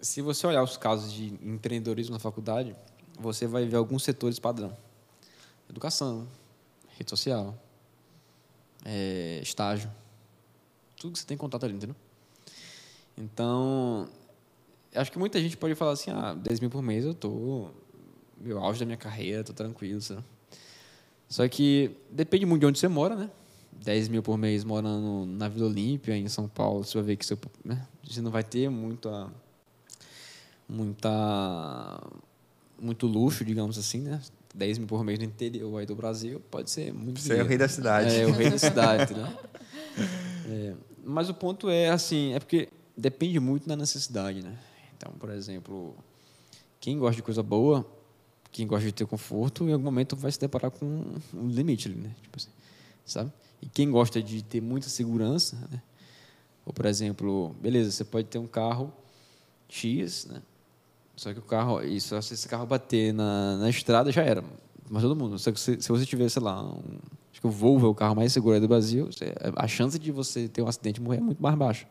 [0.00, 2.74] se você olhar os casos de empreendedorismo na faculdade,
[3.18, 4.76] você vai ver alguns setores padrão:
[5.70, 6.26] educação,
[6.98, 7.56] rede social,
[8.84, 9.90] é, estágio,
[11.02, 11.96] tudo que você tem contato ali, entendeu?
[13.18, 14.08] Então,
[14.94, 17.68] acho que muita gente pode falar assim: ah, 10 mil por mês eu tô
[18.40, 20.22] meu auge da minha carreira, tô tranquilo, sabe?
[21.28, 23.30] Só que depende muito de onde você mora, né?
[23.72, 27.26] 10 mil por mês morando na Vila Olímpia, em São Paulo, você vai ver que
[27.26, 27.86] você, né?
[28.06, 29.28] você não vai ter muita,
[30.68, 32.00] muita,
[32.80, 34.20] muito luxo, digamos assim, né?
[34.54, 37.46] 10 mil por mês no interior aí do Brasil pode ser muito Você é o
[37.46, 38.14] rei da cidade.
[38.14, 39.36] É, o rei da cidade, né?
[40.44, 44.56] É, mas o ponto é, assim, é porque depende muito da necessidade, né?
[44.96, 45.94] Então, por exemplo,
[46.80, 47.86] quem gosta de coisa boa
[48.52, 50.86] quem gosta de ter conforto, em algum momento vai se deparar com
[51.34, 52.14] um limite, né?
[52.22, 52.50] Tipo assim,
[53.04, 53.32] sabe?
[53.62, 55.82] E quem gosta de ter muita segurança, né?
[56.66, 58.92] Ou, por exemplo, beleza, você pode ter um carro
[59.68, 60.42] X, né?
[61.16, 64.44] Só que o carro, isso, se esse carro bater na, na estrada, já era.
[64.90, 65.38] Mas todo mundo.
[65.38, 66.98] Só que se, se você tiver, sei lá, um,
[67.32, 69.08] acho que o Volvo é o carro mais seguro do Brasil,
[69.56, 71.86] a chance de você ter um acidente e morrer é muito mais baixa.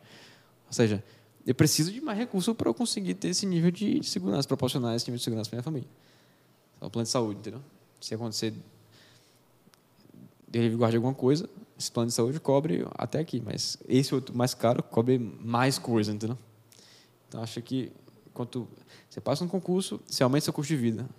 [0.67, 1.03] Ou seja,
[1.45, 5.05] eu preciso de mais recursos para eu conseguir ter esse nível de segurança, proporcionar esse
[5.07, 5.89] nível de segurança para minha família.
[6.79, 7.61] É o plano de saúde, entendeu?
[7.99, 8.53] Se acontecer
[10.47, 14.53] de guarde alguma coisa, esse plano de saúde cobre até aqui, mas esse outro mais
[14.53, 16.37] caro cobre mais coisa, entendeu?
[17.27, 17.91] Então acho que
[18.33, 18.67] quanto
[19.09, 21.09] você passa no concurso, você aumenta seu custo de vida.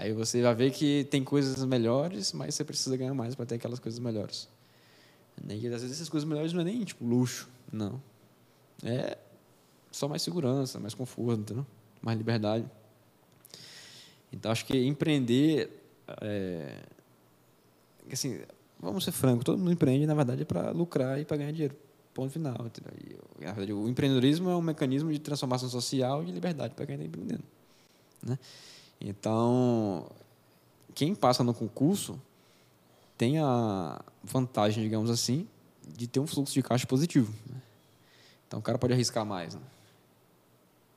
[0.00, 3.56] Aí você vai ver que tem coisas melhores, mas você precisa ganhar mais para ter
[3.56, 4.48] aquelas coisas melhores.
[5.46, 8.00] E às vezes essas coisas melhores não é nem tipo luxo, não.
[8.82, 9.18] É
[9.92, 11.66] só mais segurança, mais conforto, entendeu?
[12.00, 12.64] Mais liberdade.
[14.32, 15.70] Então, acho que empreender.
[16.22, 16.82] É,
[18.10, 18.40] assim,
[18.80, 21.76] vamos ser francos, todo mundo empreende, na verdade, é para lucrar e para ganhar dinheiro.
[22.14, 22.56] Ponto final.
[23.38, 26.86] E, na verdade, o empreendedorismo é um mecanismo de transformação social e de liberdade para
[26.86, 27.44] quem está empreendendo.
[28.26, 28.38] Né?
[29.00, 30.06] Então,
[30.94, 32.20] quem passa no concurso
[33.16, 35.48] tem a vantagem, digamos assim,
[35.96, 37.32] de ter um fluxo de caixa positivo.
[37.48, 37.60] Né?
[38.46, 39.54] Então, o cara pode arriscar mais.
[39.54, 39.62] Né?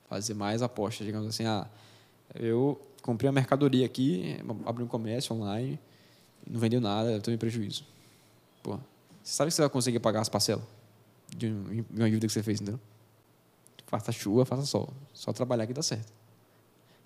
[0.08, 1.44] Fazer mais apostas, digamos assim.
[1.46, 1.66] Ah,
[2.34, 4.36] eu comprei a mercadoria aqui,
[4.66, 5.78] abri um comércio online,
[6.46, 7.84] não vendeu nada, estou em prejuízo.
[8.62, 8.78] Pô,
[9.22, 10.64] você sabe que você vai conseguir pagar as parcelas
[11.34, 11.48] de
[11.90, 12.80] uma dívida que você fez, entendeu?
[13.86, 14.92] Faça chuva, faça sol.
[15.12, 16.12] Só trabalhar que dá certo.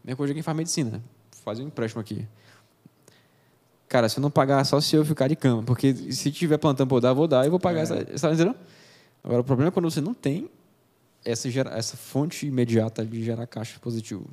[0.04, 1.02] Mesma coisa quem faz medicina.
[1.44, 2.26] Faz um empréstimo aqui.
[3.88, 5.62] Cara, se eu não pagar, só se eu ficar de cama.
[5.62, 7.80] Porque se tiver plantando por dar, vou dar e vou pagar.
[7.80, 7.82] É.
[7.82, 8.54] Essa, essa, entendeu?
[9.24, 10.50] Agora, o problema é quando você não tem
[11.24, 14.28] essa, essa fonte imediata de gerar caixa positivo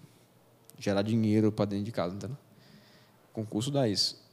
[0.78, 2.38] gerar dinheiro para dentro de casa, entendeu?
[3.34, 4.24] concurso dá isso.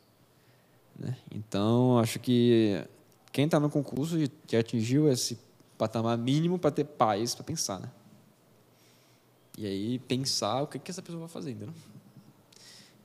[0.97, 1.17] Né?
[1.31, 2.81] Então, acho que
[3.33, 4.17] quem está no concurso
[4.47, 5.39] já atingiu esse
[5.77, 7.91] patamar mínimo para ter paz para pensar, né?
[9.59, 11.75] E aí pensar o que, que essa pessoa vai fazer, entendeu?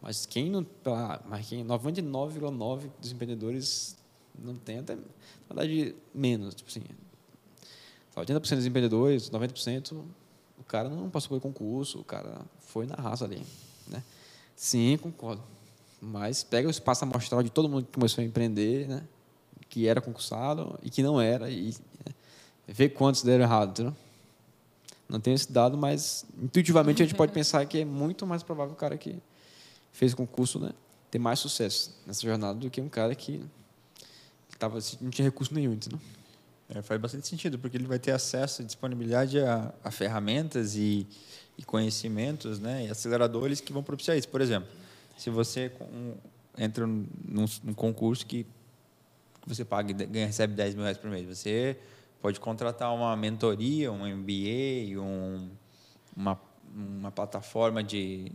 [0.01, 3.97] Mas quem não tá, mas quem 99,9 dos empreendedores
[4.37, 5.01] não tem até, na
[5.49, 6.83] verdade, menos, tipo assim,
[8.15, 10.03] 80% dos empreendedores, 90%
[10.57, 13.41] o cara não passou pelo concurso, o cara foi na raça ali.
[13.87, 14.03] Né?
[14.55, 15.43] Sim, concordo.
[16.01, 19.03] Mas pega o espaço amostral de todo mundo que começou a empreender, né?
[19.69, 22.13] que era concursado e que não era, e né?
[22.67, 23.71] vê quantos deram errado.
[23.71, 23.95] Entendeu?
[25.09, 28.73] Não tenho esse dado, mas intuitivamente a gente pode pensar que é muito mais provável
[28.73, 29.17] o cara que
[29.91, 30.71] fez o concurso né?
[31.09, 33.41] ter mais sucesso nessa jornada do que um cara que,
[34.49, 35.73] que tava, não tinha recurso nenhum.
[35.73, 35.99] Entendeu?
[36.69, 41.07] É, faz bastante sentido, porque ele vai ter acesso e disponibilidade a, a ferramentas e,
[41.57, 44.27] e, conhecimentos né, e aceleradores que vão propiciar isso.
[44.27, 44.69] Por exemplo,
[45.17, 46.13] se você um,
[46.57, 47.05] entra num,
[47.63, 48.45] num, concurso que
[49.45, 51.77] você paga ganha, recebe 10 mil reais por mês, você
[52.21, 55.49] pode contratar uma mentoria, um MBA, um,
[56.15, 56.39] uma,
[56.73, 58.31] uma plataforma de,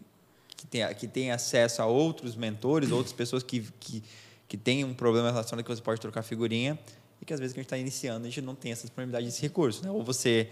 [0.57, 4.03] que, tem, que tem acesso a outros mentores, outras pessoas que, que,
[4.49, 6.79] que têm um problema relacionado que você pode trocar figurinha
[7.21, 9.27] e que às vezes que a gente está iniciando, a gente não tem essa disponibilidade
[9.27, 9.85] desse recurso.
[9.85, 9.91] Né?
[9.91, 10.49] Ou você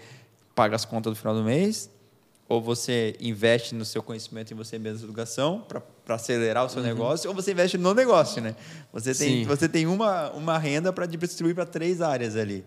[0.55, 1.89] paga as contas do final do mês,
[2.47, 6.87] ou você investe no seu conhecimento em você mesmo educação para acelerar o seu uhum.
[6.87, 8.57] negócio, ou você investe no negócio, né?
[8.91, 12.65] Você tem, você tem uma, uma renda para distribuir para três áreas ali.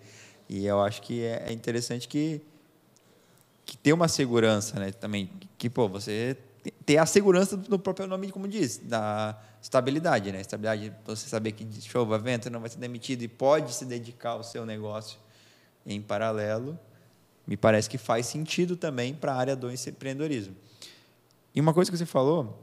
[0.49, 2.41] E eu acho que é, é interessante que,
[3.65, 4.93] que ter uma segurança, né?
[4.93, 6.37] Também, que, pô, você
[6.85, 10.41] ter a segurança do próprio nome, como diz, da estabilidade, né?
[10.41, 14.43] Estabilidade, você saber que chova, vento, não vai ser demitido e pode se dedicar ao
[14.43, 15.19] seu negócio
[15.87, 16.79] em paralelo,
[17.47, 20.55] me parece que faz sentido também para a área do empreendedorismo.
[21.55, 22.59] E uma coisa que você falou,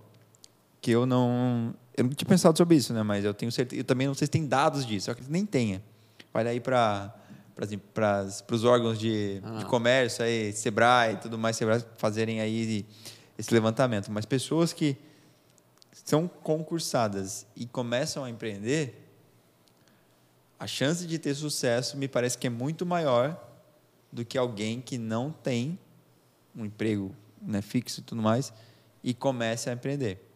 [0.81, 1.73] que eu não.
[1.95, 3.03] Eu não tinha pensado sobre isso, né?
[3.03, 3.79] Mas eu tenho certeza.
[3.79, 5.81] Eu também não sei se tem dados disso, só que nem tenha.
[6.33, 7.13] Vai daí para
[7.93, 9.57] para os órgãos de, ah.
[9.59, 12.85] de comércio, aí, Sebrae e tudo mais, Sebrae fazerem aí
[13.37, 14.11] esse levantamento.
[14.11, 14.97] Mas pessoas que
[15.91, 19.07] são concursadas e começam a empreender,
[20.59, 23.39] a chance de ter sucesso me parece que é muito maior
[24.11, 25.79] do que alguém que não tem
[26.55, 28.53] um emprego né, fixo e tudo mais
[29.03, 30.27] e comece a empreender.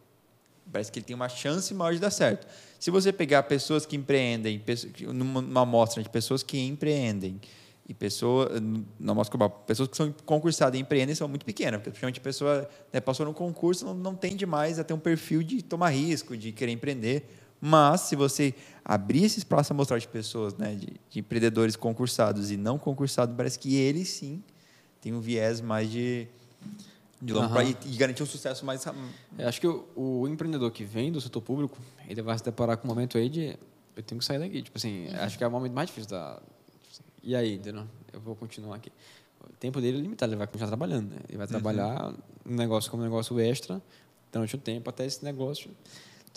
[0.72, 2.48] Parece que ele tem uma chance maior de dar certo.
[2.86, 4.64] Se você pegar pessoas que empreendem,
[5.12, 7.42] numa amostra de pessoas que empreendem
[7.90, 8.62] e pessoas,
[9.00, 12.70] na amostra pessoas que são concursadas e empreendem são muito pequenas, porque principalmente a pessoa
[12.94, 16.38] né, passou no concurso não, não tende mais a ter um perfil de tomar risco,
[16.38, 17.28] de querer empreender.
[17.60, 22.52] Mas se você abrir esse espaço a mostrar de pessoas, né, de, de empreendedores concursados
[22.52, 24.44] e não concursados, parece que eles sim
[25.02, 26.28] têm um viés mais de
[27.22, 27.54] de longo uhum.
[27.54, 28.86] prazo e, garantir um sucesso mais
[29.38, 32.78] é, acho que o, o, empreendedor que vem do setor público ele vai se deparar
[32.78, 33.58] com um momento aí de
[33.96, 35.16] eu tenho que sair daqui tipo assim uhum.
[35.22, 36.36] acho que é o momento mais difícil da
[36.82, 38.92] tipo assim, e aí entendeu eu vou continuar aqui
[39.42, 41.20] o tempo dele é limitado ele vai continuar trabalhando né?
[41.30, 41.52] ele vai uhum.
[41.52, 42.18] trabalhar uhum.
[42.48, 43.82] um negócio como um negócio extra
[44.32, 45.72] durante o tempo até esse negócio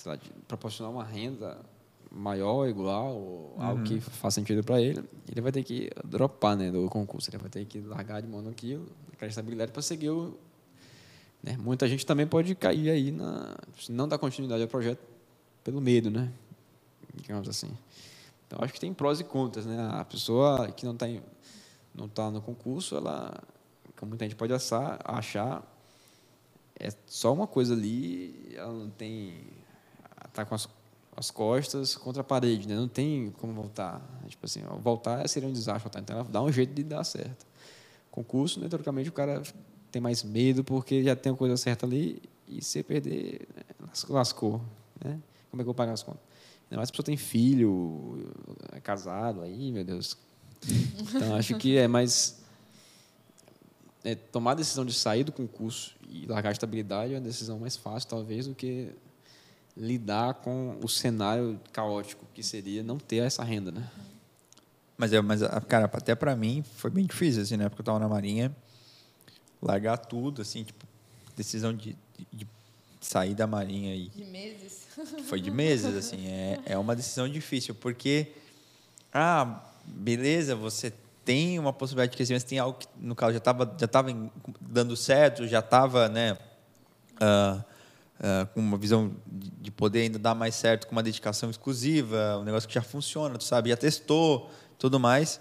[0.07, 1.59] lá, proporcionar uma renda
[2.11, 3.63] maior, igual, ou uhum.
[3.63, 7.39] algo que faça sentido para ele, ele vai ter que dropar né, do concurso, ele
[7.39, 10.39] vai ter que largar de mão naquilo, aquela estabilidade para seguir o,
[11.43, 11.57] né?
[11.59, 13.57] Muita gente também pode cair aí na
[13.89, 15.01] não dar continuidade ao projeto
[15.63, 16.33] pelo medo, né?
[17.15, 17.71] Digamos assim.
[18.47, 19.89] Então acho que tem prós e contras, né?
[19.93, 21.07] A pessoa que não está
[21.95, 23.35] não está no concurso, ela,
[23.97, 25.63] como muita gente pode achar, achar
[26.79, 29.35] é só uma coisa ali, ela não tem
[30.27, 30.69] está com as,
[31.17, 32.77] as costas contra a parede, né?
[32.77, 34.01] Não tem como voltar.
[34.29, 37.47] Tipo assim, voltar seria um desastre, então ela dá um jeito de dar certo.
[38.11, 39.43] Concurso, né, teoricamente o cara
[39.91, 43.63] tem mais medo porque já tem a coisa certa ali e se perder, né,
[44.09, 44.61] lascou.
[45.03, 45.19] Né?
[45.51, 46.21] Como é que eu vou pagar as contas?
[46.71, 48.31] Ainda mais a pessoa tem filho,
[48.73, 50.17] é casado, aí, meu Deus.
[50.99, 52.39] Então, acho que é mais.
[54.05, 57.59] É, tomar a decisão de sair do concurso e largar a estabilidade é uma decisão
[57.59, 58.91] mais fácil, talvez, do que
[59.77, 63.89] lidar com o cenário caótico que seria não ter essa renda, né?
[64.97, 67.69] Mas, é, mas cara, até para mim foi bem difícil, assim, né?
[67.69, 68.55] Porque eu estava na Marinha
[69.63, 70.87] largar tudo, assim, tipo,
[71.37, 72.47] decisão de, de, de
[73.01, 74.09] sair da Marinha aí.
[74.09, 74.87] De meses.
[75.29, 76.27] Foi de meses, assim.
[76.29, 78.33] É, é uma decisão difícil, porque,
[79.13, 80.93] ah, beleza, você
[81.25, 84.31] tem uma possibilidade de crescimento, tem algo que, no caso, já estava já tava
[84.61, 86.39] dando certo, já estava, né,
[87.21, 91.51] uh, uh, com uma visão de, de poder ainda dar mais certo com uma dedicação
[91.51, 95.41] exclusiva, um negócio que já funciona, tu sabe, já testou, tudo mais.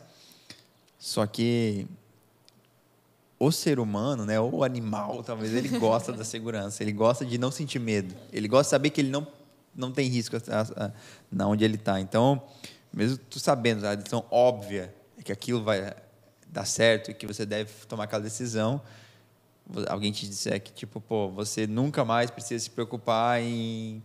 [0.99, 1.87] Só que
[3.39, 7.51] o ser humano, né, o animal, talvez ele gosta da segurança, ele gosta de não
[7.51, 9.27] sentir medo, ele gosta de saber que ele não
[9.75, 10.91] não tem risco a, a,
[11.31, 12.01] na onde ele está.
[12.01, 12.41] Então,
[12.91, 15.93] mesmo tu sabendo a decisão óbvia é que aquilo vai
[16.47, 18.81] dar certo e que você deve tomar aquela decisão,
[19.87, 24.01] alguém te disser que tipo, pô, você nunca mais precisa se preocupar em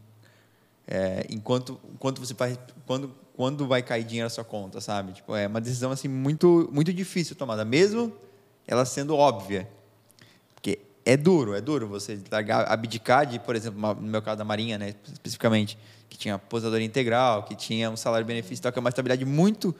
[0.86, 5.12] é, enquanto quanto você vai quando quando vai cair dinheiro na sua conta, sabe?
[5.12, 8.12] Tipo, é uma decisão assim muito muito difícil tomada, mesmo
[8.66, 9.68] ela sendo óbvia.
[10.54, 14.44] Porque é duro, é duro você largar, abdicar de, por exemplo, no meu caso da
[14.44, 19.24] Marinha, né, especificamente, que tinha aposentadoria integral, que tinha um salário-benefício, que é uma estabilidade
[19.24, 19.74] muito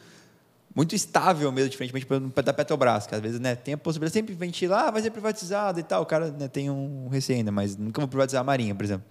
[0.74, 2.06] muito estável mesmo, diferentemente
[2.42, 5.78] da Petrobras, que às vezes né, tem a possibilidade sempre ventilar, ah, vai ser privatizado
[5.78, 6.02] e tal.
[6.02, 9.04] O cara né, tem um receio ainda, mas nunca vou privatizar a Marinha, por exemplo.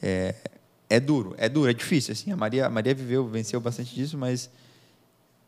[0.00, 0.36] É,
[0.88, 2.12] é duro, é duro, é difícil.
[2.12, 4.50] Assim, a Maria, a Maria viveu, venceu bastante disso, mas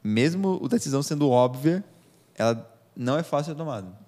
[0.03, 1.85] mesmo a decisão sendo óbvia,
[2.35, 4.05] ela não é fácil a tomada.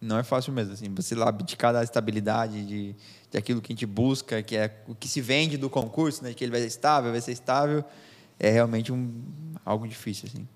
[0.00, 0.74] Não é fácil mesmo.
[0.74, 2.96] Assim, você lá abdicar da estabilidade, de,
[3.30, 6.32] de aquilo que a gente busca, que é o que se vende do concurso, né,
[6.32, 7.84] que ele vai ser estável, vai ser estável,
[8.38, 9.22] é realmente um,
[9.64, 10.28] algo difícil.
[10.28, 10.48] Assim.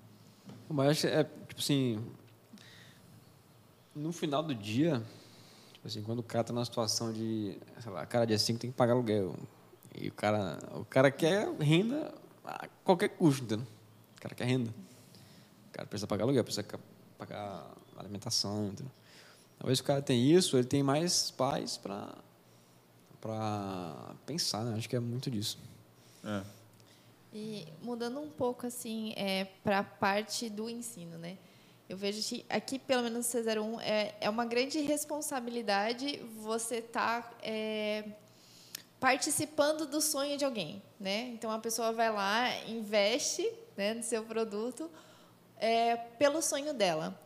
[0.69, 1.99] Mas é, tipo assim,
[3.93, 5.03] no final do dia,
[5.73, 8.71] tipo assim, quando o cara está numa situação de, sei lá, cara, dia 5 tem
[8.71, 9.35] que pagar aluguel.
[9.95, 12.13] E o cara, o cara quer renda
[12.43, 13.67] a qualquer custo, entendeu?
[14.17, 14.73] O cara quer renda.
[15.69, 16.65] O cara precisa pagar aluguel, precisa
[17.17, 18.67] pagar alimentação.
[18.67, 18.91] Entendeu?
[19.59, 22.15] Talvez o cara tenha isso, ele tem mais paz para
[23.21, 24.75] para pensar, né?
[24.77, 25.57] Acho que é muito disso.
[26.25, 26.43] É.
[27.33, 31.37] E mudando um pouco assim é, para a parte do ensino, né?
[31.87, 37.21] Eu vejo que aqui, pelo menos no C01, é, é uma grande responsabilidade você estar
[37.21, 38.03] tá, é,
[38.99, 41.29] participando do sonho de alguém, né?
[41.29, 44.89] Então a pessoa vai lá, investe né, no seu produto
[45.63, 47.17] é, pelo sonho dela.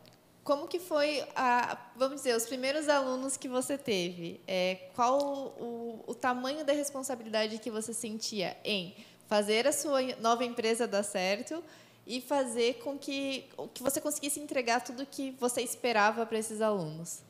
[0.44, 4.40] como que foi, a, vamos dizer, os primeiros alunos que você teve?
[4.46, 5.18] É, qual
[5.60, 8.94] o, o tamanho da responsabilidade que você sentia em
[9.26, 11.62] fazer a sua nova empresa dar certo
[12.06, 17.20] e fazer com que, que você conseguisse entregar tudo que você esperava para esses alunos?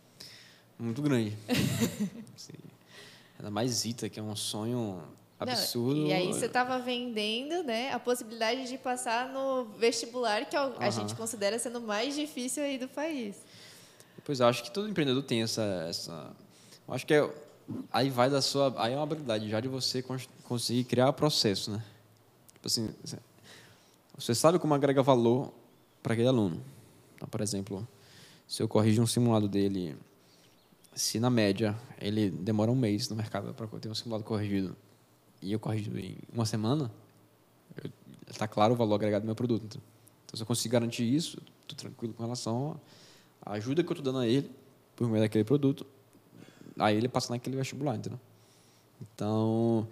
[0.78, 1.36] Muito grande.
[3.38, 5.02] Ainda mais Ita, que é um sonho
[5.38, 6.00] absurdo.
[6.00, 10.58] Não, e aí você estava vendendo né, a possibilidade de passar no vestibular, que é
[10.58, 10.90] a uhum.
[10.90, 13.36] gente considera sendo mais difícil aí do país.
[14.24, 15.62] Pois acho que todo empreendedor tem essa.
[15.88, 16.30] essa
[16.88, 17.30] acho que é,
[17.92, 18.74] aí vai da sua.
[18.76, 20.04] Aí é uma habilidade já de você
[20.44, 21.82] conseguir criar processo, né?
[22.54, 22.90] Tipo assim,
[24.16, 25.52] você sabe como agrega valor
[26.02, 26.60] para aquele aluno.
[27.14, 27.86] Então, por exemplo,
[28.46, 29.96] se eu corrigir um simulado dele,
[30.94, 34.76] se na média ele demora um mês no mercado para ter um simulado corrigido
[35.40, 36.90] e eu corrijo em uma semana,
[38.28, 39.64] está claro o valor agregado do meu produto.
[39.64, 39.80] Então,
[40.26, 42.80] então se eu consigo garantir isso, estou tranquilo com relação
[43.44, 44.50] à ajuda que eu estou dando a ele
[44.96, 45.86] por meio daquele produto,
[46.78, 48.20] aí ele passa naquele vestibular, entendeu?
[49.00, 49.86] Então,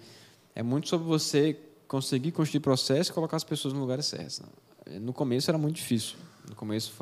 [0.54, 4.42] é muito sobre você conseguir construir processo e colocar as pessoas no lugar certo.
[4.86, 4.98] Né?
[4.98, 6.16] No começo era muito difícil.
[6.48, 6.92] No começo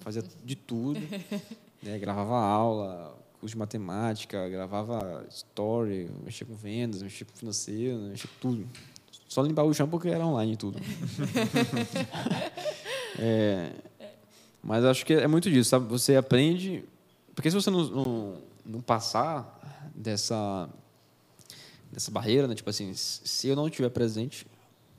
[0.00, 1.00] fazia de tudo,
[1.82, 1.98] né?
[1.98, 8.40] gravava aula, curso de matemática, gravava story, mexia com vendas, mexia com financeiro, mexia com
[8.40, 8.68] tudo.
[9.28, 10.78] Só limpar o chão porque era online e tudo.
[13.20, 13.70] é,
[14.62, 15.86] mas acho que é muito disso, sabe?
[15.88, 16.84] Você aprende.
[17.34, 20.66] Porque se você não, não, não passar dessa,
[21.92, 22.54] dessa barreira, né?
[22.54, 24.46] Tipo assim, se eu não estiver presente,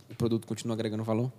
[0.08, 1.34] o produto continua agregando valor.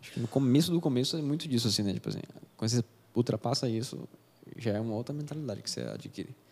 [0.00, 1.94] Acho que no começo do começo é muito disso, assim, né?
[1.94, 2.20] Tipo assim,
[2.56, 4.08] quando você ultrapassa isso,
[4.56, 6.43] já é uma outra mentalidade que você adquire.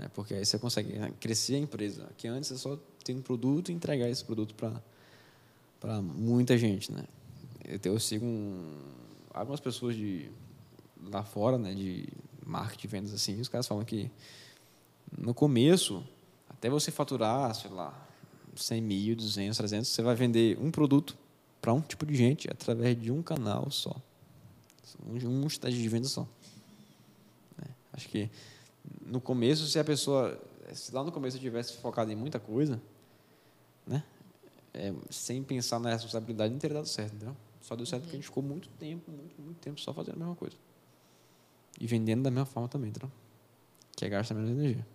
[0.00, 2.08] É, porque aí você consegue crescer a empresa.
[2.16, 7.04] Que antes é só ter um produto e entregar esse produto para muita gente, né?
[7.64, 8.80] Eu, eu sigo um,
[9.32, 10.30] algumas pessoas de
[11.10, 12.08] lá fora, né, de
[12.44, 14.10] marketing, vendas assim, os caras falam que
[15.16, 16.02] no começo,
[16.48, 18.08] até você faturar, sei lá,
[18.56, 21.16] 100 mil, 200, 300, você vai vender um produto
[21.60, 23.94] para um tipo de gente através de um canal só.
[25.06, 26.26] Um, um estágio de venda só.
[27.62, 28.30] É, acho que
[29.06, 30.40] no começo, se a pessoa,
[30.72, 32.80] se lá no começo eu tivesse focado em muita coisa,
[33.86, 34.02] né?
[34.72, 37.36] É, sem pensar na responsabilidade, não teria dado certo, entendeu?
[37.60, 40.18] Só deu certo porque a gente ficou muito tempo, muito, muito tempo só fazendo a
[40.18, 40.56] mesma coisa.
[41.80, 43.10] E vendendo da mesma forma também, entendeu?
[43.96, 44.86] Que é gasta menos energia.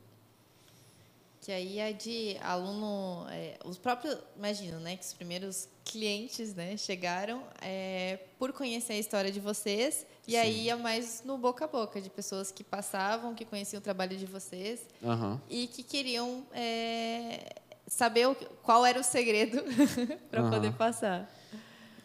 [1.50, 6.78] Que aí é de aluno, é, os próprios, imagino, né, que os primeiros clientes, né,
[6.78, 10.38] chegaram é, por conhecer a história de vocês e Sim.
[10.38, 14.16] aí ia mais no boca a boca de pessoas que passavam, que conheciam o trabalho
[14.16, 15.40] de vocês uhum.
[15.50, 17.56] e que queriam é,
[17.88, 19.64] saber o, qual era o segredo
[20.30, 20.52] para uhum.
[20.52, 21.36] poder passar.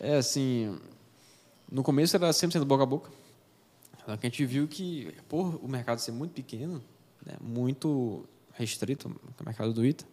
[0.01, 0.81] É assim,
[1.71, 3.11] no começo era sempre sendo boca a boca.
[4.07, 6.83] Só que a gente viu que por o mercado ser muito pequeno,
[7.27, 10.05] né, muito restrito no mercado do ITA,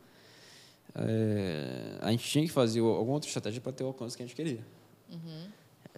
[0.95, 4.25] é, a gente tinha que fazer alguma outra estratégia para ter o alcance que a
[4.25, 4.65] gente queria.
[5.09, 5.47] Uhum.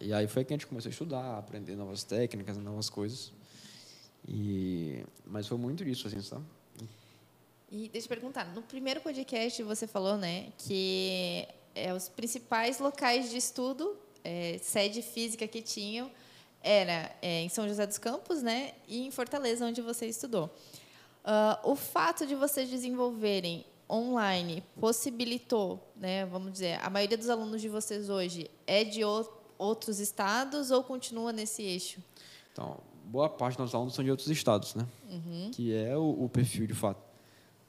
[0.01, 3.31] E aí foi que a gente começou a estudar, aprender novas técnicas, novas coisas.
[4.27, 6.45] E, mas foi muito isso, assim, sabe?
[7.71, 13.31] E deixa eu perguntar, no primeiro podcast você falou, né, que é, os principais locais
[13.31, 16.11] de estudo, é, sede física que tinham,
[16.61, 20.55] era é, em São José dos Campos, né, e em Fortaleza, onde você estudou.
[21.23, 27.61] Uh, o fato de vocês desenvolverem online possibilitou, né, vamos dizer, a maioria dos alunos
[27.61, 29.01] de vocês hoje é de
[29.57, 32.01] outros estados ou continua nesse eixo?
[32.51, 34.85] Então, boa parte dos alunos são de outros estados, né?
[35.09, 35.51] Uhum.
[35.53, 37.01] Que é o, o, perfil de fato.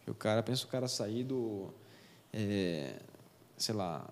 [0.07, 1.73] O cara pensa o cara sair do,
[2.33, 2.97] é,
[3.57, 4.07] sei lá.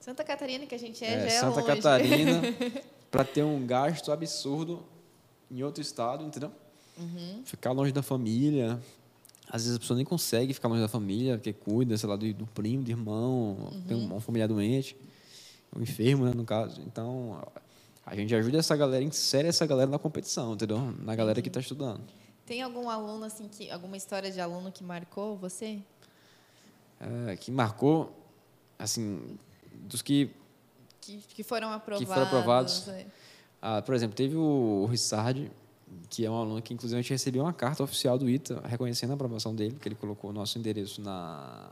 [0.00, 1.62] Santa Catarina que a gente é, é já é Santa.
[1.62, 2.40] Catarina
[3.10, 4.84] para ter um gasto absurdo
[5.50, 6.52] em outro estado, entendeu?
[6.98, 7.42] Uhum.
[7.44, 8.80] Ficar longe da família.
[9.50, 12.32] Às vezes a pessoa nem consegue ficar longe da família, porque cuida, sei lá, do,
[12.34, 13.82] do primo, do irmão, uhum.
[13.86, 14.94] tem um, um familiar doente,
[15.74, 16.82] um enfermo, né, no caso.
[16.82, 17.42] Então,
[18.04, 20.78] a gente ajuda essa galera, insere essa galera na competição, entendeu?
[21.00, 21.42] Na galera uhum.
[21.42, 22.02] que está estudando.
[22.44, 25.78] Tem algum aluno, assim, que, alguma história de aluno que marcou você?
[27.00, 28.12] É, que marcou,
[28.78, 29.38] assim,
[29.72, 30.30] dos que...
[31.00, 32.06] Que, que foram aprovados.
[32.06, 32.88] Que foram aprovados.
[33.62, 35.50] Ah, por exemplo, teve o, o Rissard,
[36.08, 39.10] que é um aluno que, inclusive, a gente recebeu uma carta oficial do ITA reconhecendo
[39.10, 41.70] a aprovação dele, que ele colocou o nosso endereço na,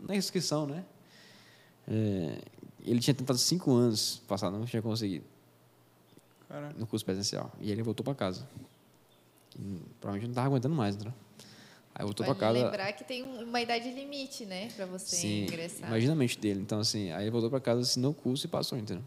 [0.00, 0.84] na inscrição, né?
[1.88, 2.38] É,
[2.84, 5.24] ele tinha tentado cinco anos passar, não tinha conseguido
[6.48, 6.74] Caraca.
[6.78, 7.52] no curso presencial.
[7.60, 8.48] E ele voltou para casa.
[9.58, 11.12] E, provavelmente não estava aguentando mais, né?
[11.94, 12.64] Aí voltou para casa.
[12.64, 15.88] lembrar que tem uma idade limite, né, para você Sim, ingressar.
[15.88, 16.60] Imagina a mente dele.
[16.60, 19.04] Então, assim, aí ele voltou para casa, assinou o curso e passou, entendeu?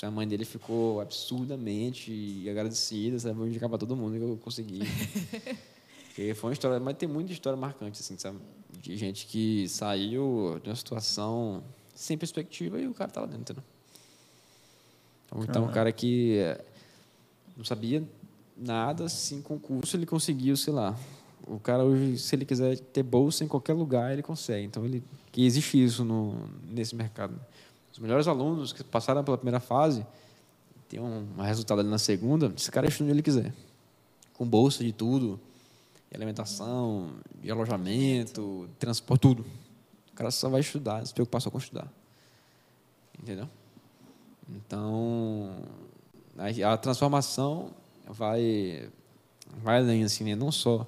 [0.00, 3.36] A mãe dele ficou absurdamente agradecida, sabe?
[3.36, 4.80] Vou indicar para todo mundo que eu consegui.
[6.08, 8.38] Porque foi uma história, mas tem muita história marcante, assim, sabe?
[8.80, 11.62] De gente que saiu de uma situação
[11.94, 13.62] sem perspectiva e o cara tá lá dentro, né?
[15.48, 16.38] Então, um cara que
[17.56, 18.02] não sabia
[18.56, 20.96] nada, sem concurso, ele conseguiu, sei lá.
[21.46, 24.66] O cara hoje, se ele quiser ter bolsa em qualquer lugar, ele consegue.
[24.66, 26.36] Então, ele, que existe isso no,
[26.68, 27.38] nesse mercado.
[28.02, 30.04] Melhores alunos que passaram pela primeira fase,
[30.88, 33.54] tem um, resultado ali na segunda, esse cara estuda onde ele quiser.
[34.34, 35.38] Com bolsa de tudo,
[36.10, 39.46] de alimentação, de alojamento, transporte, tudo.
[40.10, 41.86] O cara só vai estudar, se preocupar só com estudar.
[43.22, 43.48] Entendeu?
[44.50, 45.62] Então,
[46.36, 47.70] a, a transformação
[48.04, 48.90] vai,
[49.62, 50.34] vai além, assim, né?
[50.34, 50.84] não só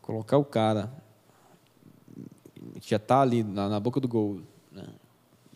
[0.00, 0.90] colocar o cara
[2.80, 4.40] que já está ali na, na, boca do gol?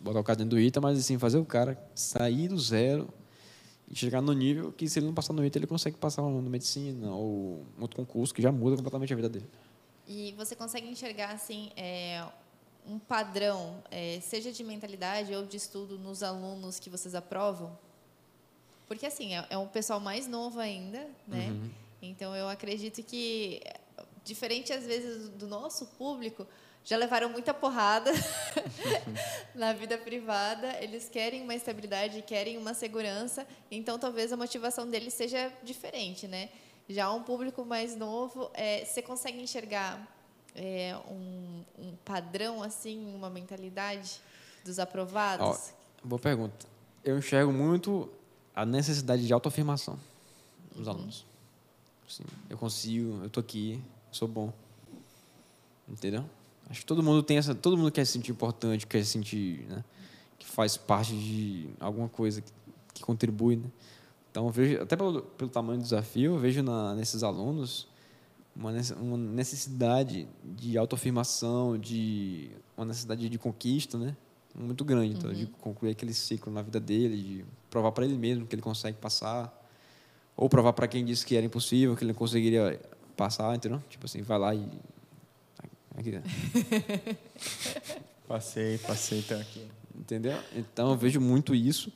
[0.03, 3.07] Botar o cara dentro do ITA, mas assim, fazer o cara sair do zero
[3.89, 6.41] e chegar no nível que se ele não passar no ITA, ele consegue passar no
[6.41, 9.49] medicina ou outro concurso que já muda completamente a vida dele.
[10.07, 12.23] E você consegue enxergar assim é,
[12.85, 17.77] um padrão, é, seja de mentalidade ou de estudo nos alunos que vocês aprovam?
[18.87, 21.49] Porque, assim, é, é um pessoal mais novo ainda, né?
[21.49, 21.69] Uhum.
[22.01, 23.61] Então, eu acredito que,
[24.25, 26.45] diferente às vezes do nosso público,
[26.83, 28.11] já levaram muita porrada
[29.55, 35.13] na vida privada, eles querem uma estabilidade, querem uma segurança, então talvez a motivação deles
[35.13, 36.49] seja diferente, né?
[36.89, 40.05] Já um público mais novo, é, você consegue enxergar
[40.53, 44.19] é, um, um, padrão, assim, uma mentalidade
[44.65, 45.71] dos aprovados?
[46.03, 46.67] Ó, boa pergunta.
[47.03, 48.09] Eu enxergo muito
[48.53, 49.97] a necessidade de autoafirmação
[50.75, 50.93] dos uhum.
[50.93, 51.25] alunos.
[52.05, 53.81] Assim, eu consigo, eu tô aqui,
[54.11, 54.51] sou bom.
[55.87, 56.25] Entendeu?
[56.73, 59.63] Acho que todo mundo tem essa, todo mundo quer se sentir importante, quer se sentir,
[59.69, 59.83] né,
[60.39, 62.51] que faz parte de alguma coisa que,
[62.95, 63.67] que contribui, né?
[64.31, 67.87] Então, vejo, até pelo, pelo tamanho do desafio, eu vejo na, nesses alunos
[68.55, 68.71] uma
[69.15, 74.17] necessidade de autoafirmação, de uma necessidade de conquista, né?
[74.55, 75.35] Muito grande, então, uhum.
[75.35, 78.97] de concluir aquele ciclo na vida dele, de provar para ele mesmo que ele consegue
[78.97, 79.53] passar,
[80.35, 82.81] ou provar para quem disse que era impossível, que ele não conseguiria
[83.15, 83.79] passar, entendeu?
[83.87, 84.67] Tipo assim, vai lá e
[85.95, 86.19] aqui.
[88.27, 89.67] Passei, passei até aqui.
[89.95, 90.37] Entendeu?
[90.55, 91.91] Então eu vejo muito isso,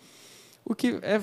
[0.63, 1.19] o que é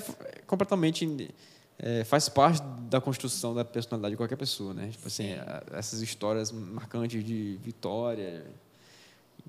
[0.46, 1.30] completamente
[1.78, 4.90] é, faz parte da construção da personalidade de qualquer pessoa, né?
[4.90, 5.28] Tipo assim,
[5.72, 8.44] essas histórias marcantes de vitória,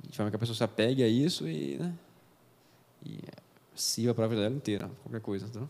[0.03, 1.93] de forma que a pessoa se apegue a isso e, né?
[3.05, 3.19] E
[3.76, 5.69] sirva para a vida dela inteira, qualquer coisa, entendeu?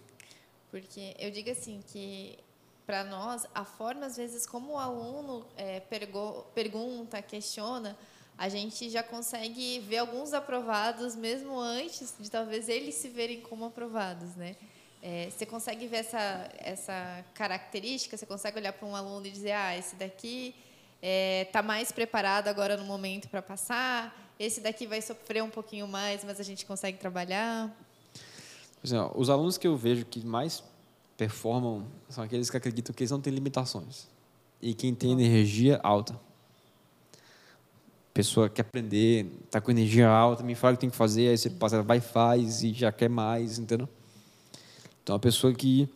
[0.72, 2.38] Porque eu digo assim que
[2.86, 5.82] para nós a forma às vezes como o aluno é,
[6.54, 7.98] pergunta, questiona,
[8.38, 13.66] a gente já consegue ver alguns aprovados mesmo antes de talvez eles se verem como
[13.66, 14.56] aprovados, né?
[15.02, 18.18] É, você consegue ver essa, essa característica?
[18.18, 20.56] Você consegue olhar para um aluno e dizer, ah, esse daqui
[20.96, 25.50] está é, tá mais preparado agora no momento para passar, esse daqui vai sofrer um
[25.50, 27.72] pouquinho mais, mas a gente consegue trabalhar?
[28.94, 30.64] Ó, os alunos que eu vejo que mais
[31.18, 34.08] performam são aqueles que acreditam que eles não têm limitações
[34.62, 36.20] e quem tem energia alta.
[38.14, 41.38] Pessoa quer aprender, está com energia alta, me fala o que tem que fazer, aí
[41.38, 43.90] você passa, vai faz e já quer mais, entendeu?
[45.04, 45.90] Então, a pessoa que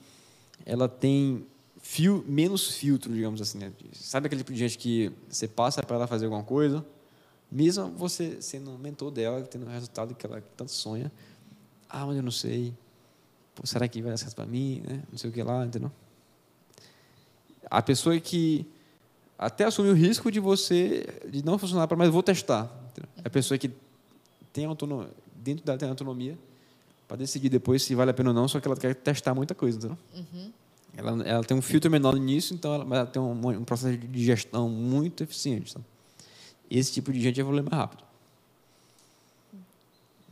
[0.65, 1.45] ela tem
[1.81, 3.57] fio, menos filtro, digamos assim.
[3.57, 3.71] Né?
[3.93, 6.85] Sabe aquele tipo de gente que você passa para ela fazer alguma coisa,
[7.51, 11.11] mesmo você sendo mentor dela, tendo o resultado que ela tanto sonha,
[11.89, 12.73] ah, mas eu não sei,
[13.65, 15.03] será que vai dar certo para mim, né?
[15.11, 15.91] não sei o que lá, entendeu?
[17.69, 18.65] A pessoa que
[19.37, 22.63] até assume o risco de você, de não funcionar para, mas vou testar.
[22.91, 23.09] Entendeu?
[23.23, 23.71] É a pessoa que
[24.51, 26.37] tem autonomia, dentro dela tem autonomia,
[27.07, 29.55] para decidir depois se vale a pena ou não, só que ela quer testar muita
[29.55, 29.97] coisa, entendeu?
[30.15, 30.51] Uhum.
[30.95, 33.97] Ela, ela tem um filtro menor no início, então ela, ela tem um, um, processo
[33.97, 35.71] de gestão muito eficiente.
[35.71, 35.85] Sabe?
[36.69, 38.03] Esse tipo de gente evolui mais rápido.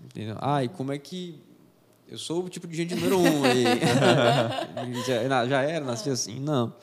[0.06, 0.38] Entendeu?
[0.40, 1.40] Ah, e como é que.
[2.10, 3.46] Eu sou o tipo de gente número um.
[3.46, 6.40] E, já, já era, nasci assim?
[6.40, 6.74] Não.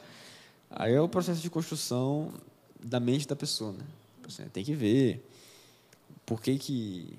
[0.70, 2.30] Aí é o processo de construção
[2.82, 3.72] da mente da pessoa.
[3.72, 3.78] Né?
[3.78, 5.26] Você tipo assim, tem que ver
[6.26, 7.18] por que, que,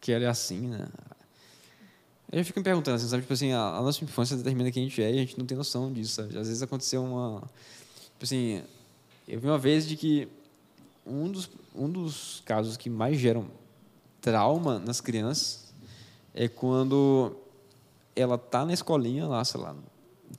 [0.00, 0.68] que ela é assim.
[0.68, 0.86] Né?
[2.32, 3.22] Eu fico me perguntando, assim, sabe?
[3.22, 5.44] Tipo assim, a, a, nossa infância determina quem a gente é e a gente não
[5.44, 6.38] tem noção disso, sabe?
[6.38, 7.42] Às vezes aconteceu uma...
[8.12, 8.62] Tipo assim,
[9.28, 10.28] eu vi uma vez de que
[11.06, 13.46] um dos, um dos casos que mais geram
[14.22, 15.63] trauma nas crianças
[16.34, 17.36] é quando
[18.16, 19.74] ela tá na escolinha lá, sei lá,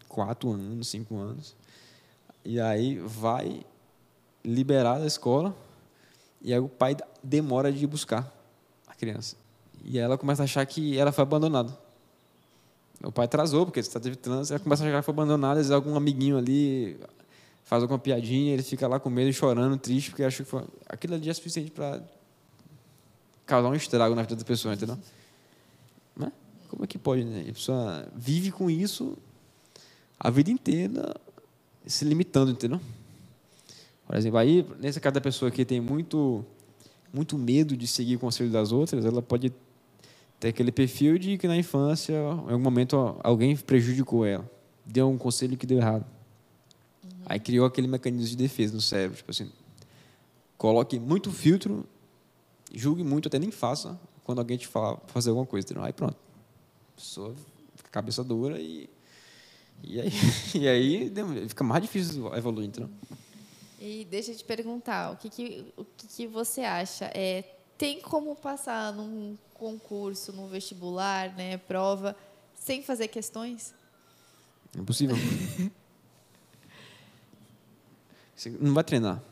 [0.09, 1.55] quatro anos, cinco anos,
[2.43, 3.65] e aí vai
[4.43, 5.55] liberar da escola
[6.41, 8.31] e aí o pai demora de ir buscar
[8.85, 9.35] a criança.
[9.83, 11.75] E ela começa a achar que ela foi abandonada.
[13.03, 15.71] O pai atrasou, porque você teve trânsito, aí começa a chegar, foi abandonado, às vezes
[15.71, 16.99] algum amiguinho ali
[17.63, 20.63] faz alguma piadinha, ele fica lá com medo, chorando, triste, porque acha que foi...
[20.87, 22.01] aquilo ali é suficiente para
[23.45, 24.97] causar um estrago na vida da pessoa, entendeu?
[26.15, 26.31] Mas
[26.69, 27.45] como é que pode, né?
[27.49, 29.17] A pessoa vive com isso
[30.19, 31.13] a vida inteira
[31.85, 32.79] se limitando, entendeu?
[34.07, 36.45] Por exemplo, aí, nesse caso da pessoa que tem muito,
[37.13, 39.51] muito medo de seguir o conselho das outras, ela pode
[40.39, 44.49] ter aquele perfil de que na infância, em algum momento, alguém prejudicou ela,
[44.85, 46.05] deu um conselho que deu errado.
[47.03, 47.09] Uhum.
[47.25, 49.51] Aí criou aquele mecanismo de defesa no cérebro, tipo assim,
[50.57, 51.85] coloque muito filtro,
[52.73, 55.83] julgue muito, até nem faça quando alguém te fala fazer alguma coisa, entendeu?
[55.83, 56.17] Aí pronto,
[56.95, 57.33] pessoa
[57.75, 58.89] fica cabeça dura e
[59.83, 60.11] e aí,
[60.55, 61.13] e aí
[61.47, 62.89] fica mais difícil evoluir, entendeu?
[63.79, 67.05] E deixa eu te perguntar, o que, que, o que, que você acha?
[67.13, 67.43] É,
[67.77, 72.15] tem como passar num concurso, num vestibular, né, prova,
[72.55, 73.75] sem fazer questões?
[74.75, 75.15] Impossível.
[78.35, 79.23] Você não vai treinar.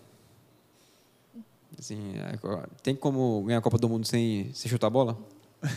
[1.83, 2.39] Assim, é,
[2.81, 5.17] tem como ganhar a Copa do Mundo sem, sem chutar a bola?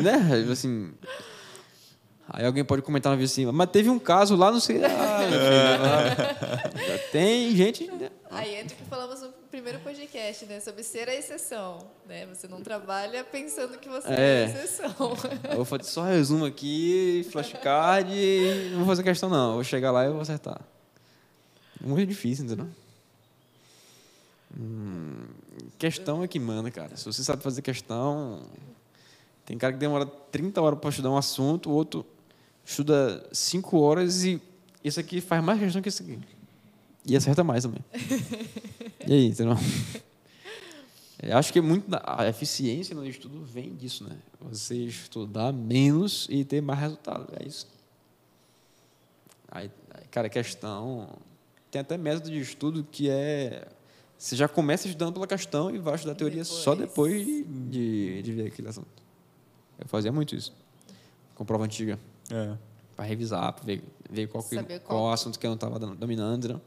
[0.00, 0.52] né?
[0.52, 0.92] Assim,
[2.28, 4.80] Aí alguém pode comentar no vídeo assim, mas teve um caso lá, não sei.
[4.84, 5.18] Ah,
[7.10, 7.90] tem gente.
[7.90, 8.10] Né?
[8.30, 10.60] Aí entra o que falamos no primeiro podcast, né?
[10.60, 11.78] Sobre ser a exceção.
[12.08, 12.26] Né?
[12.26, 14.94] Você não trabalha pensando que você é, é a exceção.
[15.50, 19.48] Eu vou fazer só resumo aqui, flashcard, e não vou fazer questão, não.
[19.48, 20.60] Eu vou chegar lá e vou acertar.
[21.80, 22.68] Muito difícil, entendeu?
[24.58, 25.26] Hum,
[25.78, 26.96] questão é que manda, cara.
[26.96, 28.42] Se você sabe fazer questão.
[29.44, 32.06] Tem cara que demora 30 horas para estudar um assunto, o outro
[32.64, 34.40] estuda cinco horas e
[34.82, 36.18] esse aqui faz mais questão que esse aqui.
[37.06, 37.84] E acerta mais também.
[39.06, 39.56] e aí, entendeu?
[41.22, 44.16] Eu acho que muito a eficiência no estudo vem disso, né?
[44.40, 47.32] Você estudar menos e ter mais resultado.
[47.38, 47.66] É isso.
[49.50, 49.70] Aí,
[50.10, 51.08] cara, questão.
[51.70, 53.66] Tem até método de estudo que é.
[54.18, 56.62] Você já começa estudando pela questão e vai estudar a teoria depois.
[56.62, 59.02] só depois de, de, de ver aquele assunto.
[59.78, 60.54] Eu fazia muito isso.
[61.34, 61.98] Com prova antiga.
[62.30, 62.56] É.
[62.96, 66.48] Para revisar, para ver, ver qual, que, qual, qual assunto que eu não estava dominando.
[66.48, 66.60] Não?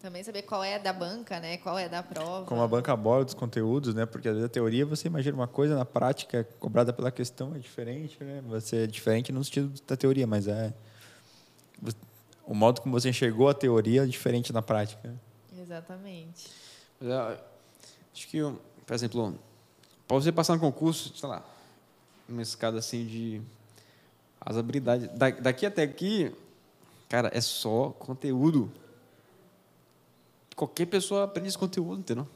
[0.00, 1.58] Também saber qual é da banca, né?
[1.58, 2.46] Qual é da prova.
[2.46, 4.06] Como a banca aborda os conteúdos, né?
[4.06, 7.58] Porque às vezes a teoria você imagina uma coisa, na prática, cobrada pela questão é
[7.58, 8.42] diferente, né?
[8.48, 10.72] Você é diferente no sentido da teoria, mas é
[12.46, 15.14] o modo como você enxergou a teoria é diferente na prática.
[15.56, 16.48] Exatamente.
[17.02, 17.38] É,
[18.12, 18.38] acho que,
[18.86, 19.38] por exemplo,
[20.06, 21.42] para você passar no concurso, sei lá,
[22.28, 23.42] uma escada assim de
[24.40, 25.08] as habilidades.
[25.16, 26.32] Da, daqui até aqui,
[27.08, 28.70] cara, é só conteúdo.
[30.56, 32.26] Qualquer pessoa aprende esse conteúdo, entendeu?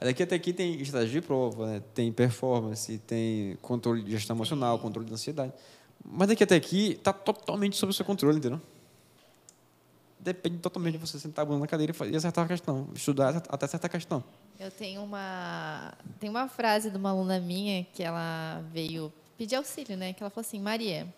[0.00, 1.82] Daqui até aqui tem estratégia de prova, né?
[1.92, 5.52] tem performance, tem controle de gestão emocional, controle de ansiedade.
[6.04, 8.60] Mas daqui até aqui está totalmente sob o seu controle, entendeu?
[10.28, 13.64] Depende totalmente de você sentar a bunda na cadeira e acertar a questão, estudar até
[13.64, 14.22] acertar a questão.
[14.60, 19.96] Eu tenho uma, tem uma frase de uma aluna minha que ela veio pedir auxílio,
[19.96, 20.12] né?
[20.12, 21.08] Que ela falou assim, Maria,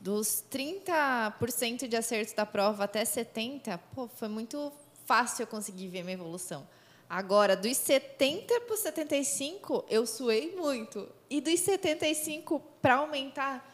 [0.00, 4.72] dos 30% de acertos da prova até 70%, pô, foi muito
[5.06, 6.66] fácil eu conseguir ver minha evolução.
[7.08, 11.08] Agora, dos 70 para os 75, eu suei muito.
[11.30, 13.64] E dos 75 para aumentar,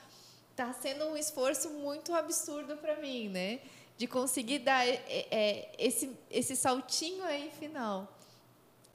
[0.51, 3.61] está sendo um esforço muito absurdo para mim, né?
[3.99, 8.17] De conseguir dar é, é, esse, esse saltinho aí final.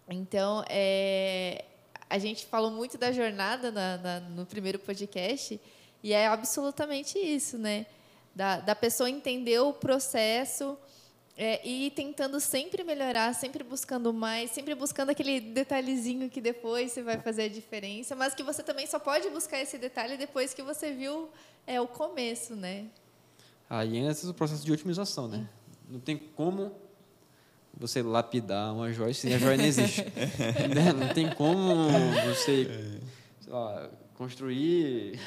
[0.09, 1.65] Então, é,
[2.09, 5.59] a gente falou muito da jornada na, na, no primeiro podcast,
[6.01, 7.85] e é absolutamente isso, né?
[8.33, 10.77] Da, da pessoa entender o processo
[11.37, 16.91] é, e ir tentando sempre melhorar, sempre buscando mais, sempre buscando aquele detalhezinho que depois
[16.91, 20.53] você vai fazer a diferença, mas que você também só pode buscar esse detalhe depois
[20.53, 21.29] que você viu
[21.65, 22.85] é, o começo, né?
[23.69, 25.47] Aí entra o processo de otimização, né?
[25.89, 26.71] Não tem como
[27.77, 30.01] você lapidar uma joia se a joia não existe.
[30.73, 30.93] né?
[30.93, 31.89] Não tem como
[32.27, 32.99] você
[33.47, 35.19] lá, construir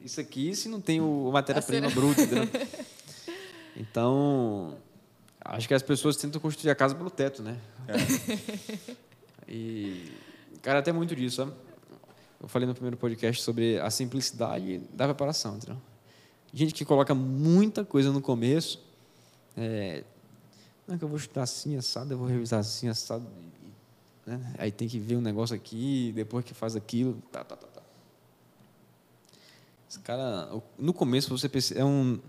[0.00, 2.22] isso aqui se não tem o matéria-prima bruta.
[2.22, 2.48] Entendeu?
[3.76, 4.76] Então,
[5.44, 7.58] acho que as pessoas tentam construir a casa pelo teto, né?
[7.88, 8.94] É.
[9.48, 10.12] E,
[10.62, 11.52] cara, até muito disso, sabe?
[12.40, 15.76] Eu falei no primeiro podcast sobre a simplicidade da preparação, entendeu?
[16.54, 18.80] Gente que coloca muita coisa no começo,
[19.56, 20.04] é,
[20.86, 23.26] não, que eu vou estudar assim, assado, eu vou revisar assim, assado.
[24.24, 24.54] Né?
[24.56, 27.20] Aí tem que ver um negócio aqui, depois que faz aquilo.
[27.32, 27.82] Tá, tá, tá, tá.
[29.90, 30.48] Esse cara,
[30.78, 32.20] no começo você é um.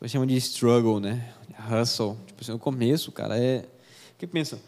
[0.00, 1.34] Eu chamo de struggle, né?
[1.70, 2.16] Hustle.
[2.26, 3.68] Tipo assim, no começo, cara, é.
[4.16, 4.58] Que pensa?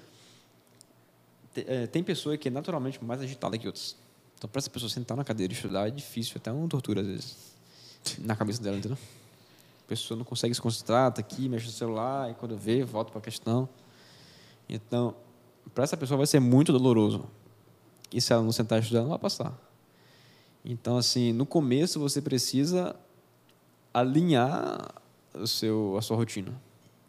[1.55, 3.97] É, tem pessoa que é naturalmente mais agitada que outras.
[4.37, 7.07] Então, para essa pessoa sentar na cadeira e estudar é difícil, até uma tortura às
[7.07, 7.56] vezes,
[8.21, 8.99] na cabeça dela, entendeu?
[9.85, 13.11] A pessoa não consegue se concentrar, tá aqui, mexe no celular, e quando vê, volta
[13.11, 13.69] para a questão.
[14.69, 15.15] Então,
[15.75, 17.25] para essa pessoa vai ser muito doloroso.
[18.13, 19.57] E se ela não sentar e estudar, não vai passar.
[20.65, 22.97] Então, assim, no começo você precisa
[23.95, 24.93] alinhar
[25.35, 26.53] o seu, a sua rotina.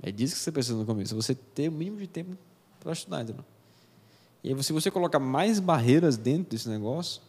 [0.01, 1.15] É disso que você precisa no começo.
[1.15, 2.37] Você ter o mínimo de tempo
[2.79, 3.43] para estudar, entendeu?
[4.43, 7.21] E aí, se você colocar mais barreiras dentro desse negócio,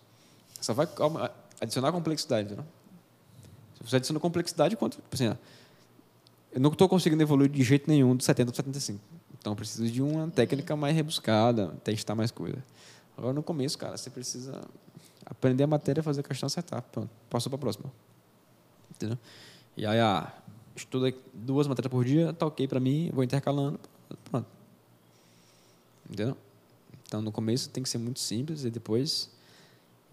[0.60, 0.86] você vai
[1.60, 2.66] adicionar complexidade, entendeu?
[3.80, 4.96] Você adiciona complexidade, quanto?
[4.96, 5.36] Tipo assim,
[6.52, 9.00] eu não estou conseguindo evoluir de jeito nenhum de 70 para 75.
[9.38, 12.62] Então, eu preciso de uma técnica mais rebuscada, testar mais coisa.
[13.16, 14.60] Agora, no começo, cara, você precisa
[15.24, 16.82] aprender a matéria, fazer a questão, acertar.
[16.82, 17.92] Pronto, passou para a próxima.
[18.90, 19.18] Entendeu?
[19.76, 20.32] E aí, ah,
[20.74, 23.78] estuda duas matérias por dia, tá ok para mim, vou intercalando,
[24.30, 24.46] pronto.
[26.04, 26.36] Entendeu?
[27.06, 29.30] Então, no começo tem que ser muito simples e depois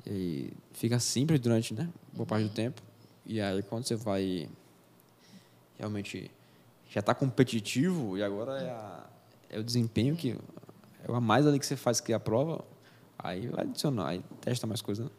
[0.05, 2.82] e fica simples durante né, boa parte do tempo.
[3.26, 4.50] E aí, quando você vai
[5.78, 6.32] realmente
[6.90, 9.06] já está competitivo e agora é, a,
[9.50, 10.38] é, o desempenho que
[11.04, 12.64] é o a mais ali que você faz que é a prova,
[13.18, 15.06] aí vai adicionar, aí testa mais coisas.
[15.06, 15.12] Né?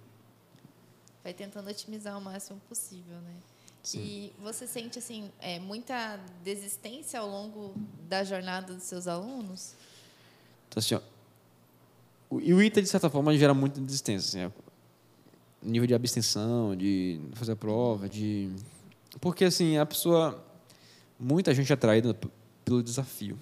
[1.23, 3.35] Vai tentando otimizar o máximo possível, né?
[3.83, 4.01] Sim.
[4.01, 7.75] E você sente assim é, muita desistência ao longo
[8.09, 9.75] da jornada dos seus alunos?
[10.69, 11.01] Então, assim, ó,
[12.41, 14.47] e o ITA, de certa forma, gera muita desistência.
[14.47, 14.53] Assim,
[15.67, 18.51] nível de abstenção, de fazer a prova, de...
[19.21, 20.43] Porque, assim, a pessoa...
[21.19, 22.15] Muita gente é atraída
[22.65, 23.39] pelo desafio.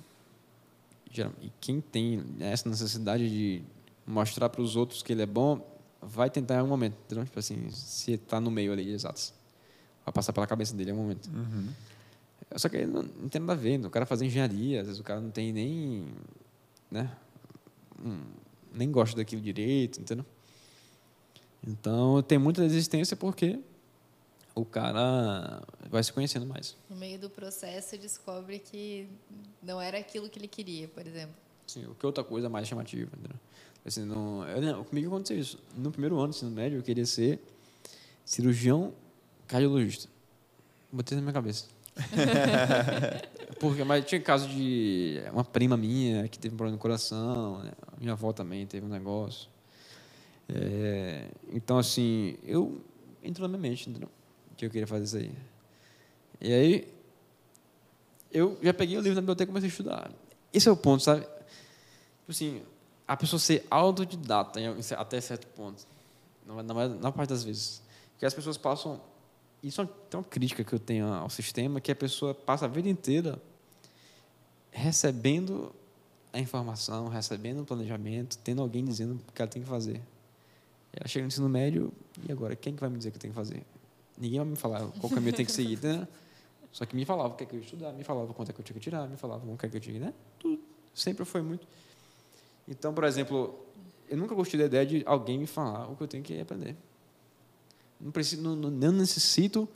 [1.41, 3.63] E quem tem essa necessidade de
[4.07, 5.65] mostrar para os outros que ele é bom,
[6.01, 6.97] vai tentar em algum momento.
[7.05, 7.25] Entendeu?
[7.25, 9.35] Tipo assim, se está no meio ali, exatos.
[10.05, 11.29] Vai passar pela cabeça dele em algum momento.
[11.29, 11.69] Uhum.
[12.57, 13.85] Só que não, não tem nada a ver.
[13.85, 16.05] O cara fazer engenharia, às vezes o cara não tem nem...
[16.91, 17.11] Né?
[18.73, 20.27] Nem gosta daquilo direito, entendeu?
[21.67, 23.59] Então, tem muita resistência porque
[24.55, 26.77] o cara vai se conhecendo mais.
[26.89, 29.09] No meio do processo, descobre que
[29.63, 31.35] não era aquilo que ele queria, por exemplo.
[31.67, 33.11] Sim, o que é outra coisa mais chamativa.
[33.17, 33.39] Entendeu?
[33.85, 35.59] Assim, não, eu, comigo aconteceu isso.
[35.77, 37.41] No primeiro ano do ensino médio, eu queria ser
[38.25, 38.93] cirurgião
[39.47, 40.09] cardiologista.
[40.93, 41.67] Botei na minha cabeça.
[43.59, 47.73] Porque, mas tinha caso de uma prima minha que teve um problema no coração, né?
[47.99, 49.49] minha avó também teve um negócio.
[50.49, 52.81] É, então, assim, eu
[53.23, 54.09] entrou na minha mente, entendeu?
[54.57, 55.33] Que eu queria fazer isso aí.
[56.41, 56.95] E aí,
[58.31, 60.11] eu já peguei o livro na biblioteca e comecei a estudar.
[60.53, 61.23] Esse é o ponto, sabe?
[61.23, 62.63] Tipo assim,
[63.07, 64.61] a pessoa ser autodidata
[64.97, 65.87] até certo ponto.
[66.47, 67.83] Na, na, na parte das vezes.
[68.13, 69.01] Porque as pessoas passam
[69.65, 72.87] isso é uma crítica que eu tenho ao sistema, que a pessoa passa a vida
[72.87, 73.41] inteira
[74.71, 75.75] recebendo
[76.31, 80.03] a informação, recebendo o planejamento, tendo alguém dizendo o que ela tem que fazer.
[80.97, 81.93] Ela chega no ensino médio,
[82.29, 82.55] e agora?
[82.55, 83.63] Quem que vai me dizer o que eu tenho que fazer?
[84.19, 86.07] Ninguém vai me falar qual caminho eu tenho que seguir, né?
[86.71, 88.53] Só que me falava o que, é que eu ia estudar, me falava quanto é
[88.53, 90.15] que eu tinha que tirar, me falava o que é que eu tinha, né?
[90.39, 90.63] Tudo.
[90.95, 91.67] Sempre foi muito.
[92.69, 93.59] Então, por exemplo,
[94.09, 96.77] eu nunca gostei da ideia de alguém me falar o que eu tenho que aprender.
[98.01, 99.69] Não, preciso, não, não necessito.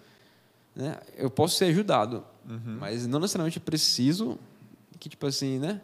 [0.74, 0.96] Né?
[1.16, 2.78] Eu posso ser ajudado, uhum.
[2.78, 4.38] mas não necessariamente preciso
[4.98, 5.80] que, tipo assim, né?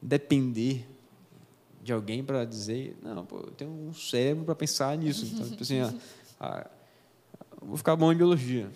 [0.00, 0.86] depender
[1.84, 5.26] de alguém para dizer, não, pô, eu tenho um cérebro para pensar nisso.
[5.30, 5.80] Então, tipo assim,
[7.60, 8.70] vou ficar bom em biologia.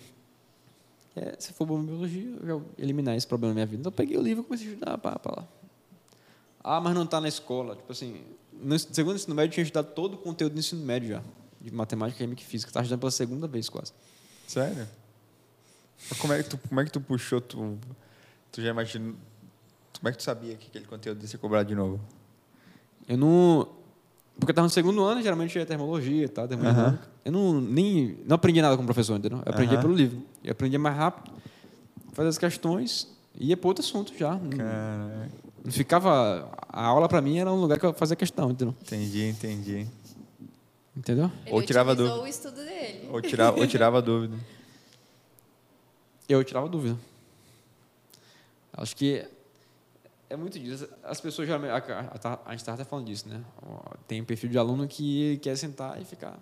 [1.15, 3.81] É, se for bom em biologia, eu vou eliminar esse problema na minha vida.
[3.81, 5.47] Então, eu peguei o livro e comecei a estudar para lá.
[6.63, 7.75] Ah, mas não está na escola.
[7.75, 8.21] Tipo assim,
[8.53, 11.23] no segundo ensino médio, eu tinha estudado todo o conteúdo do ensino médio já
[11.59, 12.69] de matemática, química e física.
[12.69, 13.91] Estava estudando pela segunda vez quase.
[14.47, 14.87] Sério?
[16.19, 17.41] Como é que tu, como é que tu puxou?
[17.41, 17.77] Tu,
[18.51, 19.15] tu já imaginou?
[19.97, 21.99] Como é que tu sabia que aquele conteúdo ia ser cobrado de novo?
[23.09, 23.67] Eu não.
[24.39, 27.03] Porque estava no segundo ano, geralmente é termologia, tá, termodinâmica.
[27.03, 27.11] Uhum.
[27.25, 29.39] Eu não, nem, não aprendi nada com o professor, entendeu?
[29.45, 29.81] Eu aprendi uhum.
[29.81, 30.23] pelo livro.
[30.43, 31.29] Eu aprendi mais rápido,
[32.13, 34.37] fazia as questões e ia para outro assunto já.
[34.37, 35.31] Caraca.
[35.65, 36.49] Não ficava.
[36.69, 38.73] A aula para mim era um lugar que eu fazia questão, entendeu?
[38.81, 39.87] Entendi, entendi.
[40.95, 41.31] Entendeu?
[41.45, 42.21] Ele ou tirava dúvida.
[42.21, 43.09] o estudo dele.
[43.11, 44.37] Ou tirava, ou tirava dúvida.
[46.29, 46.97] Eu tirava dúvida.
[48.71, 49.25] Acho que
[50.29, 50.87] é muito disso.
[51.03, 51.71] As pessoas geralmente.
[51.71, 53.43] A, a gente estava até falando disso, né?
[54.07, 56.39] Tem um perfil de aluno que quer sentar e ficar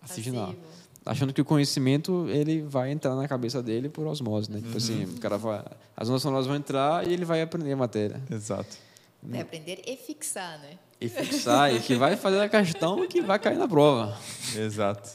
[0.00, 0.56] assistindo.
[1.04, 4.60] Achando que o conhecimento ele vai entrar na cabeça dele por osmose, né?
[4.60, 5.14] Tipo assim, uhum.
[5.14, 5.64] o cara vai,
[5.96, 8.22] as noções vão entrar e ele vai aprender a matéria.
[8.30, 8.76] Exato.
[9.22, 10.78] Vai aprender e fixar, né?
[11.00, 14.18] e fixar, e que vai fazer a questão que vai cair na prova.
[14.56, 15.10] Exato.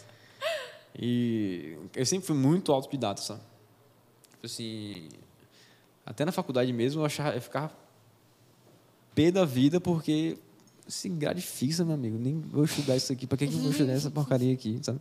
[0.98, 3.42] E eu sempre fui muito autodidata, sabe?
[4.32, 5.10] Tipo assim,
[6.06, 7.72] até na faculdade mesmo eu, achava, eu ficava
[9.16, 10.38] pé da vida porque
[10.88, 12.18] se grade fixa, meu amigo.
[12.18, 13.26] Nem vou estudar isso aqui.
[13.26, 15.00] Para que, que eu vou estudar essa porcaria aqui, sabe?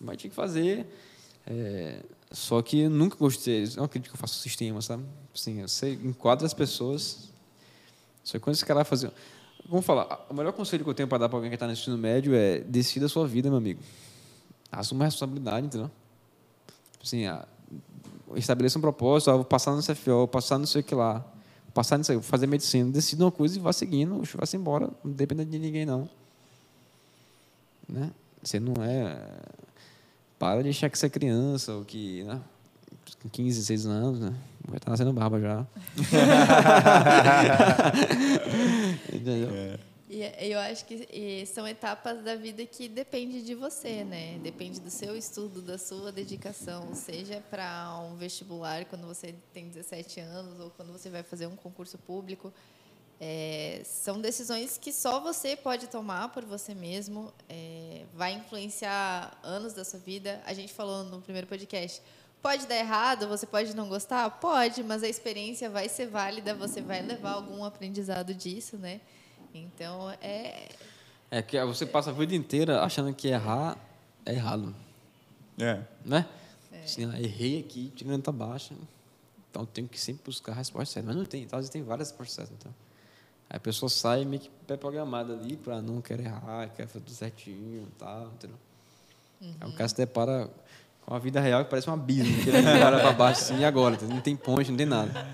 [0.00, 0.86] Mas tinha que fazer.
[1.46, 3.64] É, só que eu nunca gostei.
[3.64, 5.04] Eu não acredito que eu faço sistema, sabe?
[5.34, 7.30] Assim, eu sei, enquadro as pessoas.
[8.22, 9.12] Só que quando esse cara fazer.
[9.68, 11.72] Vamos falar, o melhor conselho que eu tenho para dar para alguém que está no
[11.72, 13.80] ensino médio é decida a sua vida, meu amigo.
[14.70, 15.90] Assuma a responsabilidade, entendeu?
[17.02, 17.22] Assim,
[18.34, 21.24] estabeleça um propósito, ah, vou passar no CFO, vou passar não sei o que lá,
[21.74, 25.12] passar nisso aí, vou fazer medicina, decida uma coisa e vá seguindo, vá-se embora, não
[25.12, 26.08] depende de ninguém, não.
[27.88, 28.10] Né?
[28.42, 29.16] Você não é
[30.38, 32.40] para de achar que você é criança ou que, né?
[33.22, 34.34] Com 15, 16 anos, né?
[34.72, 35.64] Já tá nascendo barba já.
[39.12, 39.50] Entendeu?
[39.54, 39.91] É.
[40.14, 44.38] E eu acho que são etapas da vida que depende de você, né?
[44.42, 50.20] Depende do seu estudo, da sua dedicação, seja para um vestibular quando você tem 17
[50.20, 52.52] anos ou quando você vai fazer um concurso público.
[53.18, 59.72] É, são decisões que só você pode tomar por você mesmo, é, vai influenciar anos
[59.72, 60.42] da sua vida.
[60.44, 62.02] A gente falou no primeiro podcast.
[62.42, 64.28] Pode dar errado, você pode não gostar?
[64.40, 69.00] Pode, mas a experiência vai ser válida, você vai levar algum aprendizado disso, né?
[69.54, 70.68] Então, é.
[71.30, 73.76] É que você passa a vida inteira achando que errar
[74.24, 74.74] é errado.
[75.58, 75.80] É.
[76.04, 76.26] Né?
[76.72, 76.80] É.
[76.80, 78.74] Assim, ah, errei aqui, tirando nota baixa.
[79.50, 81.08] Então, tenho que sempre buscar a resposta certa.
[81.08, 82.56] Mas não tem, às vezes tem várias respostas certas.
[82.58, 82.74] Então.
[83.50, 87.14] Aí a pessoa sai meio que pré-programada ali para não querer errar, quer fazer tudo
[87.14, 88.56] certinho e tal, entendeu?
[89.42, 89.54] Uhum.
[89.60, 90.50] Aí o cara se depara
[91.04, 93.64] com a vida real que parece um abismo, que ele para para baixo assim, e
[93.64, 93.98] agora?
[94.02, 95.28] Não tem ponte, não tem nada.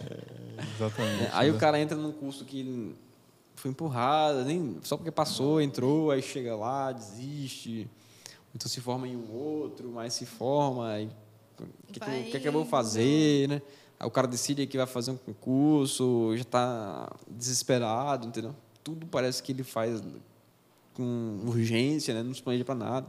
[0.00, 1.30] É, exatamente.
[1.32, 2.94] Aí o cara entra num curso que
[3.54, 7.88] foi empurrado, nem, só porque passou, entrou, aí chega lá, desiste.
[8.54, 10.88] Então se forma em um outro, mas se forma,
[11.58, 13.62] o que, que, que, que eu vou fazer, né?
[13.98, 18.54] Aí o cara decide que vai fazer um concurso, já está desesperado, entendeu?
[18.82, 20.02] Tudo parece que ele faz
[20.94, 22.22] com urgência, né?
[22.22, 23.06] não se planeja para nada.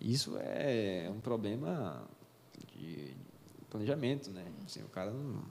[0.00, 2.02] Isso é um problema
[2.74, 3.14] de
[3.70, 4.44] planejamento, né?
[4.66, 5.42] Assim, o cara não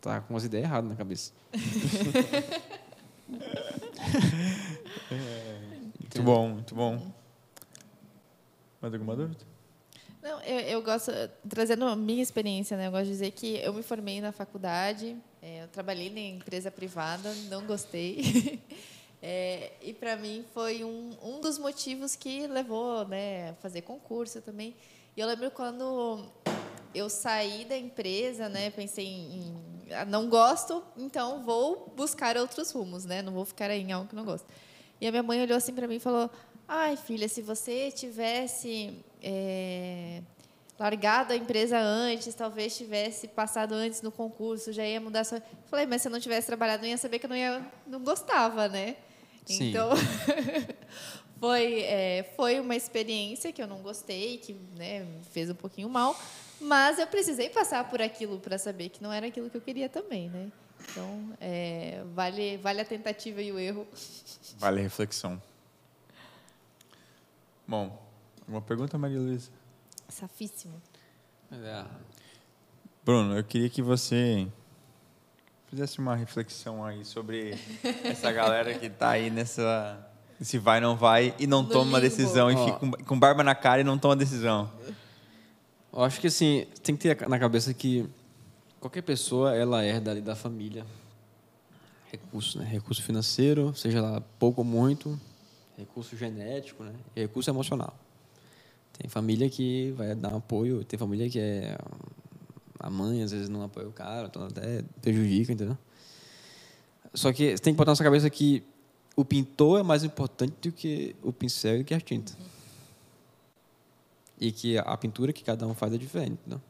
[0.00, 1.32] tá com as ideias erradas na cabeça.
[6.00, 7.12] muito bom, muito bom.
[8.80, 9.44] Mais alguma dúvida?
[10.22, 11.12] Não, eu, eu gosto,
[11.48, 12.86] trazendo a minha experiência, né?
[12.86, 16.70] Eu gosto de dizer que eu me formei na faculdade, é, eu trabalhei em empresa
[16.70, 18.60] privada, não gostei.
[19.26, 24.42] É, e para mim foi um, um dos motivos que levou né, a fazer concurso
[24.42, 24.76] também.
[25.16, 26.26] E eu lembro quando
[26.94, 29.73] eu saí da empresa, né, pensei em, em
[30.06, 33.22] não gosto, então vou buscar outros rumos, né?
[33.22, 34.46] Não vou ficar aí em algo que não gosto.
[35.00, 36.30] E a minha mãe olhou assim para mim e falou:
[36.66, 40.22] Ai, filha, se você tivesse é,
[40.78, 45.42] largado a empresa antes, talvez tivesse passado antes no concurso, já ia mudar sua.
[45.66, 48.00] Falei, mas se eu não tivesse trabalhado, não ia saber que eu não, ia, não
[48.00, 48.96] gostava, né?
[49.44, 49.70] Sim.
[49.70, 49.90] Então,
[51.38, 55.88] foi, é, foi uma experiência que eu não gostei, que né, me fez um pouquinho
[55.88, 56.18] mal,
[56.64, 59.88] mas eu precisei passar por aquilo para saber que não era aquilo que eu queria
[59.88, 60.50] também, né?
[60.90, 63.86] Então, é, vale, vale a tentativa e o erro.
[64.58, 65.42] Vale a reflexão.
[67.66, 68.00] Bom,
[68.46, 69.50] uma pergunta, Maria Luísa?
[70.08, 70.80] Safíssimo.
[71.50, 71.84] É.
[73.04, 74.46] Bruno, eu queria que você
[75.66, 77.58] fizesse uma reflexão aí sobre
[78.04, 80.08] essa galera que está aí nessa
[80.40, 83.42] se vai não vai e não no toma uma decisão e fica com, com barba
[83.42, 84.70] na cara e não toma decisão.
[85.96, 88.04] Eu acho que assim, tem que ter na cabeça que
[88.80, 90.84] qualquer pessoa ela herda ali da família
[92.10, 92.64] recurso, né?
[92.64, 95.18] Recurso financeiro, seja lá pouco ou muito,
[95.78, 96.92] recurso genético, né?
[97.14, 97.96] E recurso emocional.
[98.98, 101.78] Tem família que vai dar apoio, tem família que é
[102.80, 105.78] a mãe às vezes não apoia o cara, então até prejudica, entendeu?
[107.12, 108.64] Só que você tem que botar na sua cabeça que
[109.14, 112.32] o pintor é mais importante do que o pincel e que a tinta
[114.40, 116.60] e que a pintura que cada um faz é diferente, não?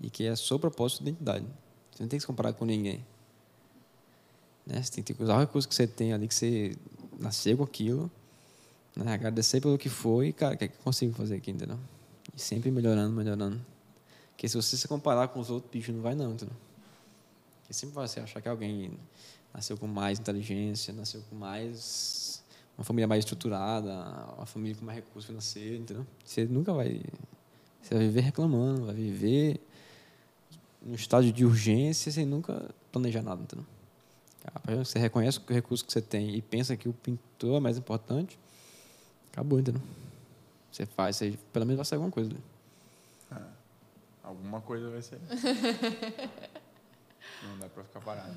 [0.00, 1.46] E que é seu propósito de identidade.
[1.90, 3.04] Você não tem que se comparar com ninguém.
[4.66, 4.82] Né?
[4.82, 6.76] Você tem que usar o recurso que você tem ali, que você
[7.18, 8.10] nasceu com aquilo,
[8.94, 9.14] né?
[9.14, 11.78] agradecer pelo que foi e, cara, o que, é que eu consigo fazer aqui, entendeu?
[12.34, 13.64] E sempre melhorando, melhorando.
[14.32, 16.56] Porque se você se comparar com os outros bichos, não vai não, entendeu?
[17.60, 18.98] Porque sempre vai você achar que alguém
[19.54, 22.35] nasceu com mais inteligência, nasceu com mais
[22.76, 23.92] uma família mais estruturada,
[24.36, 26.06] uma família com mais recurso financeiro, entendeu?
[26.24, 27.00] Você nunca vai.
[27.80, 29.60] Você vai viver reclamando, vai viver
[30.82, 33.66] no estágio de urgência sem nunca planejar nada, entendeu?
[34.84, 38.38] Você reconhece o recurso que você tem e pensa que o pintor é mais importante,
[39.32, 39.82] acabou, entendeu?
[40.70, 42.30] Você faz, você, pelo menos vai ser alguma coisa.
[43.30, 43.48] Ah,
[44.22, 45.18] alguma coisa vai ser.
[47.42, 48.36] Não dá para ficar parado.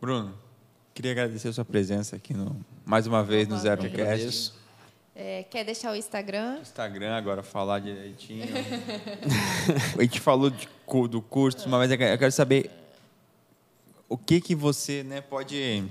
[0.00, 0.34] Bruno,
[1.00, 4.52] queria agradecer a sua presença aqui no, mais uma vez no Zero Cast.
[5.16, 6.58] É, quer deixar o Instagram?
[6.60, 8.44] Instagram agora, falar direitinho.
[9.98, 10.68] a gente falou de
[11.08, 12.70] do curso, mas eu quero saber
[14.10, 15.84] o que que você né, pode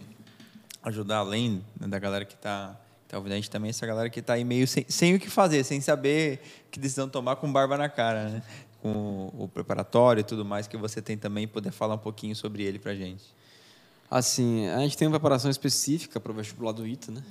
[0.83, 4.19] ajudar além né, da galera que está tá ouvindo a gente também, essa galera que
[4.19, 6.39] está aí meio sem, sem o que fazer, sem saber
[6.69, 8.43] que decisão tomar com barba na cara, né?
[8.79, 12.61] Com o preparatório e tudo mais que você tem também, poder falar um pouquinho sobre
[12.61, 13.38] ele pra gente.
[14.11, 17.23] Assim, a gente tem uma preparação específica para o vestibular do ITA, né?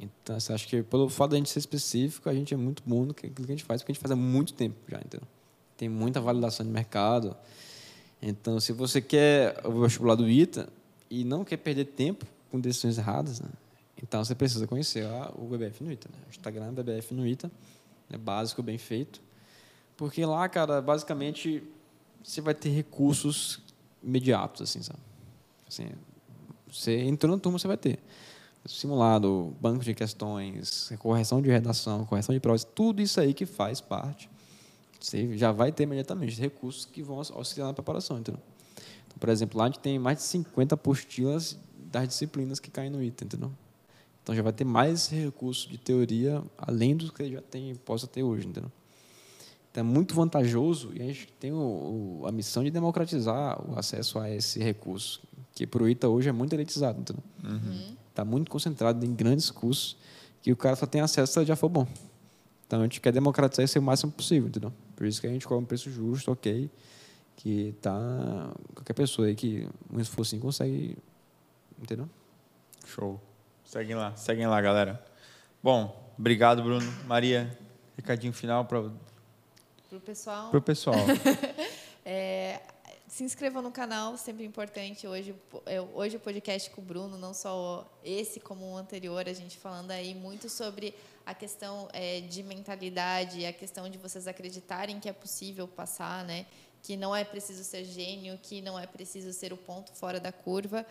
[0.00, 2.82] Então, assim, acho que pelo fato de a gente ser específico, a gente é muito
[2.86, 4.96] bom no que que a gente faz, porque a gente faz há muito tempo já,
[4.98, 5.26] entendeu?
[5.76, 7.36] Tem muita validação de mercado.
[8.22, 10.66] Então, se você quer o vestibular do ITA
[11.10, 13.48] e não quer perder tempo com decisões erradas, né?
[14.02, 16.18] Então, você precisa conhecer a- o BBF no ITA, né?
[16.26, 17.50] O Instagram BBF no ITA,
[18.10, 19.20] é básico, bem feito.
[19.96, 21.62] Porque lá, cara, basicamente,
[22.22, 23.60] você vai ter recursos
[24.02, 24.98] imediatos, assim, sabe?
[25.68, 25.88] Assim,
[26.70, 27.98] você entrou na turma, você vai ter
[28.66, 33.80] simulado, banco de questões, correção de redação, correção de provas, tudo isso aí que faz
[33.80, 34.28] parte.
[35.00, 38.40] Você já vai ter imediatamente recursos que vão auxiliar na preparação, entendeu?
[39.06, 41.58] Então, por exemplo, lá a gente tem mais de 50 apostilas
[41.92, 43.52] das disciplinas que caem no item, entendeu?
[44.22, 48.22] Então já vai ter mais recursos de teoria além dos que já tem, possa ter
[48.22, 48.72] hoje, entendeu?
[49.70, 53.78] Então é muito vantajoso e a gente tem o, o- a missão de democratizar o
[53.78, 55.20] acesso a esse recurso,
[55.54, 57.22] que para o ITA hoje é muito elitizado, entendeu?
[58.10, 59.96] Está muito concentrado em grandes cursos
[60.42, 61.86] que o cara só tem acesso se ele já for bom.
[62.66, 64.72] Então a gente quer democratizar isso o máximo possível, entendeu?
[64.96, 66.70] Por isso que a gente cobra um preço justo, ok,
[67.36, 70.96] que tá qualquer pessoa aí que um esforço consegue,
[71.80, 72.08] entendeu?
[72.86, 73.20] Show.
[73.64, 75.02] Seguem lá, seguem lá, galera.
[75.62, 76.86] Bom, obrigado, Bruno.
[77.06, 77.56] Maria,
[77.96, 78.90] recadinho final para
[79.88, 80.50] Pro pessoal.
[80.52, 80.96] o pessoal.
[82.06, 82.60] É,
[83.14, 85.06] se inscrevam no canal, sempre importante.
[85.06, 85.36] Hoje,
[85.94, 89.92] hoje o podcast com o Bruno, não só esse como o anterior, a gente falando
[89.92, 90.92] aí muito sobre
[91.24, 96.44] a questão é, de mentalidade, a questão de vocês acreditarem que é possível passar, né?
[96.82, 100.32] Que não é preciso ser gênio, que não é preciso ser o ponto fora da
[100.32, 100.84] curva.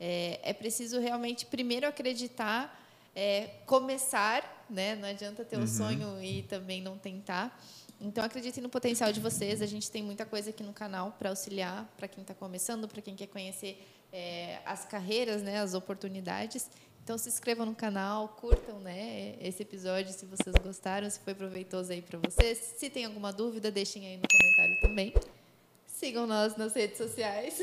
[0.00, 2.76] É, é preciso realmente primeiro acreditar,
[3.14, 4.96] é, começar, né?
[4.96, 7.56] Não adianta ter o sonho e também não tentar.
[8.00, 9.60] Então acreditem no potencial de vocês.
[9.60, 13.02] A gente tem muita coisa aqui no canal para auxiliar para quem está começando, para
[13.02, 16.70] quem quer conhecer é, as carreiras, né, as oportunidades.
[17.02, 21.92] Então se inscrevam no canal, curtam, né, esse episódio se vocês gostaram, se foi proveitoso
[21.92, 22.58] aí para vocês.
[22.76, 25.14] Se tem alguma dúvida, deixem aí no comentário também.
[25.86, 27.58] Sigam nós nas redes sociais.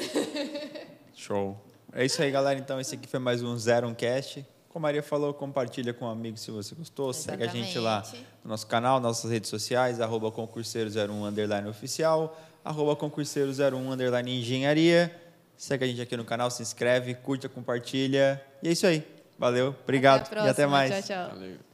[1.15, 1.57] Show.
[1.93, 2.59] É isso aí, galera.
[2.59, 4.45] Então, esse aqui foi mais um Zero um Cast.
[4.75, 7.13] Como a Maria falou, compartilha com um amigo se você gostou.
[7.13, 8.27] Segue a gente lá Exatamente.
[8.43, 15.15] no nosso canal, nossas redes sociais, arroba concurseiro01 underline oficial, arroba concurseiro01 underline engenharia.
[15.55, 18.43] Segue a gente aqui no canal, se inscreve, curta, compartilha.
[18.61, 19.01] E é isso aí.
[19.39, 20.91] Valeu, obrigado Até e até mais.
[20.91, 21.29] Tchau, tchau.
[21.29, 21.64] Valeu.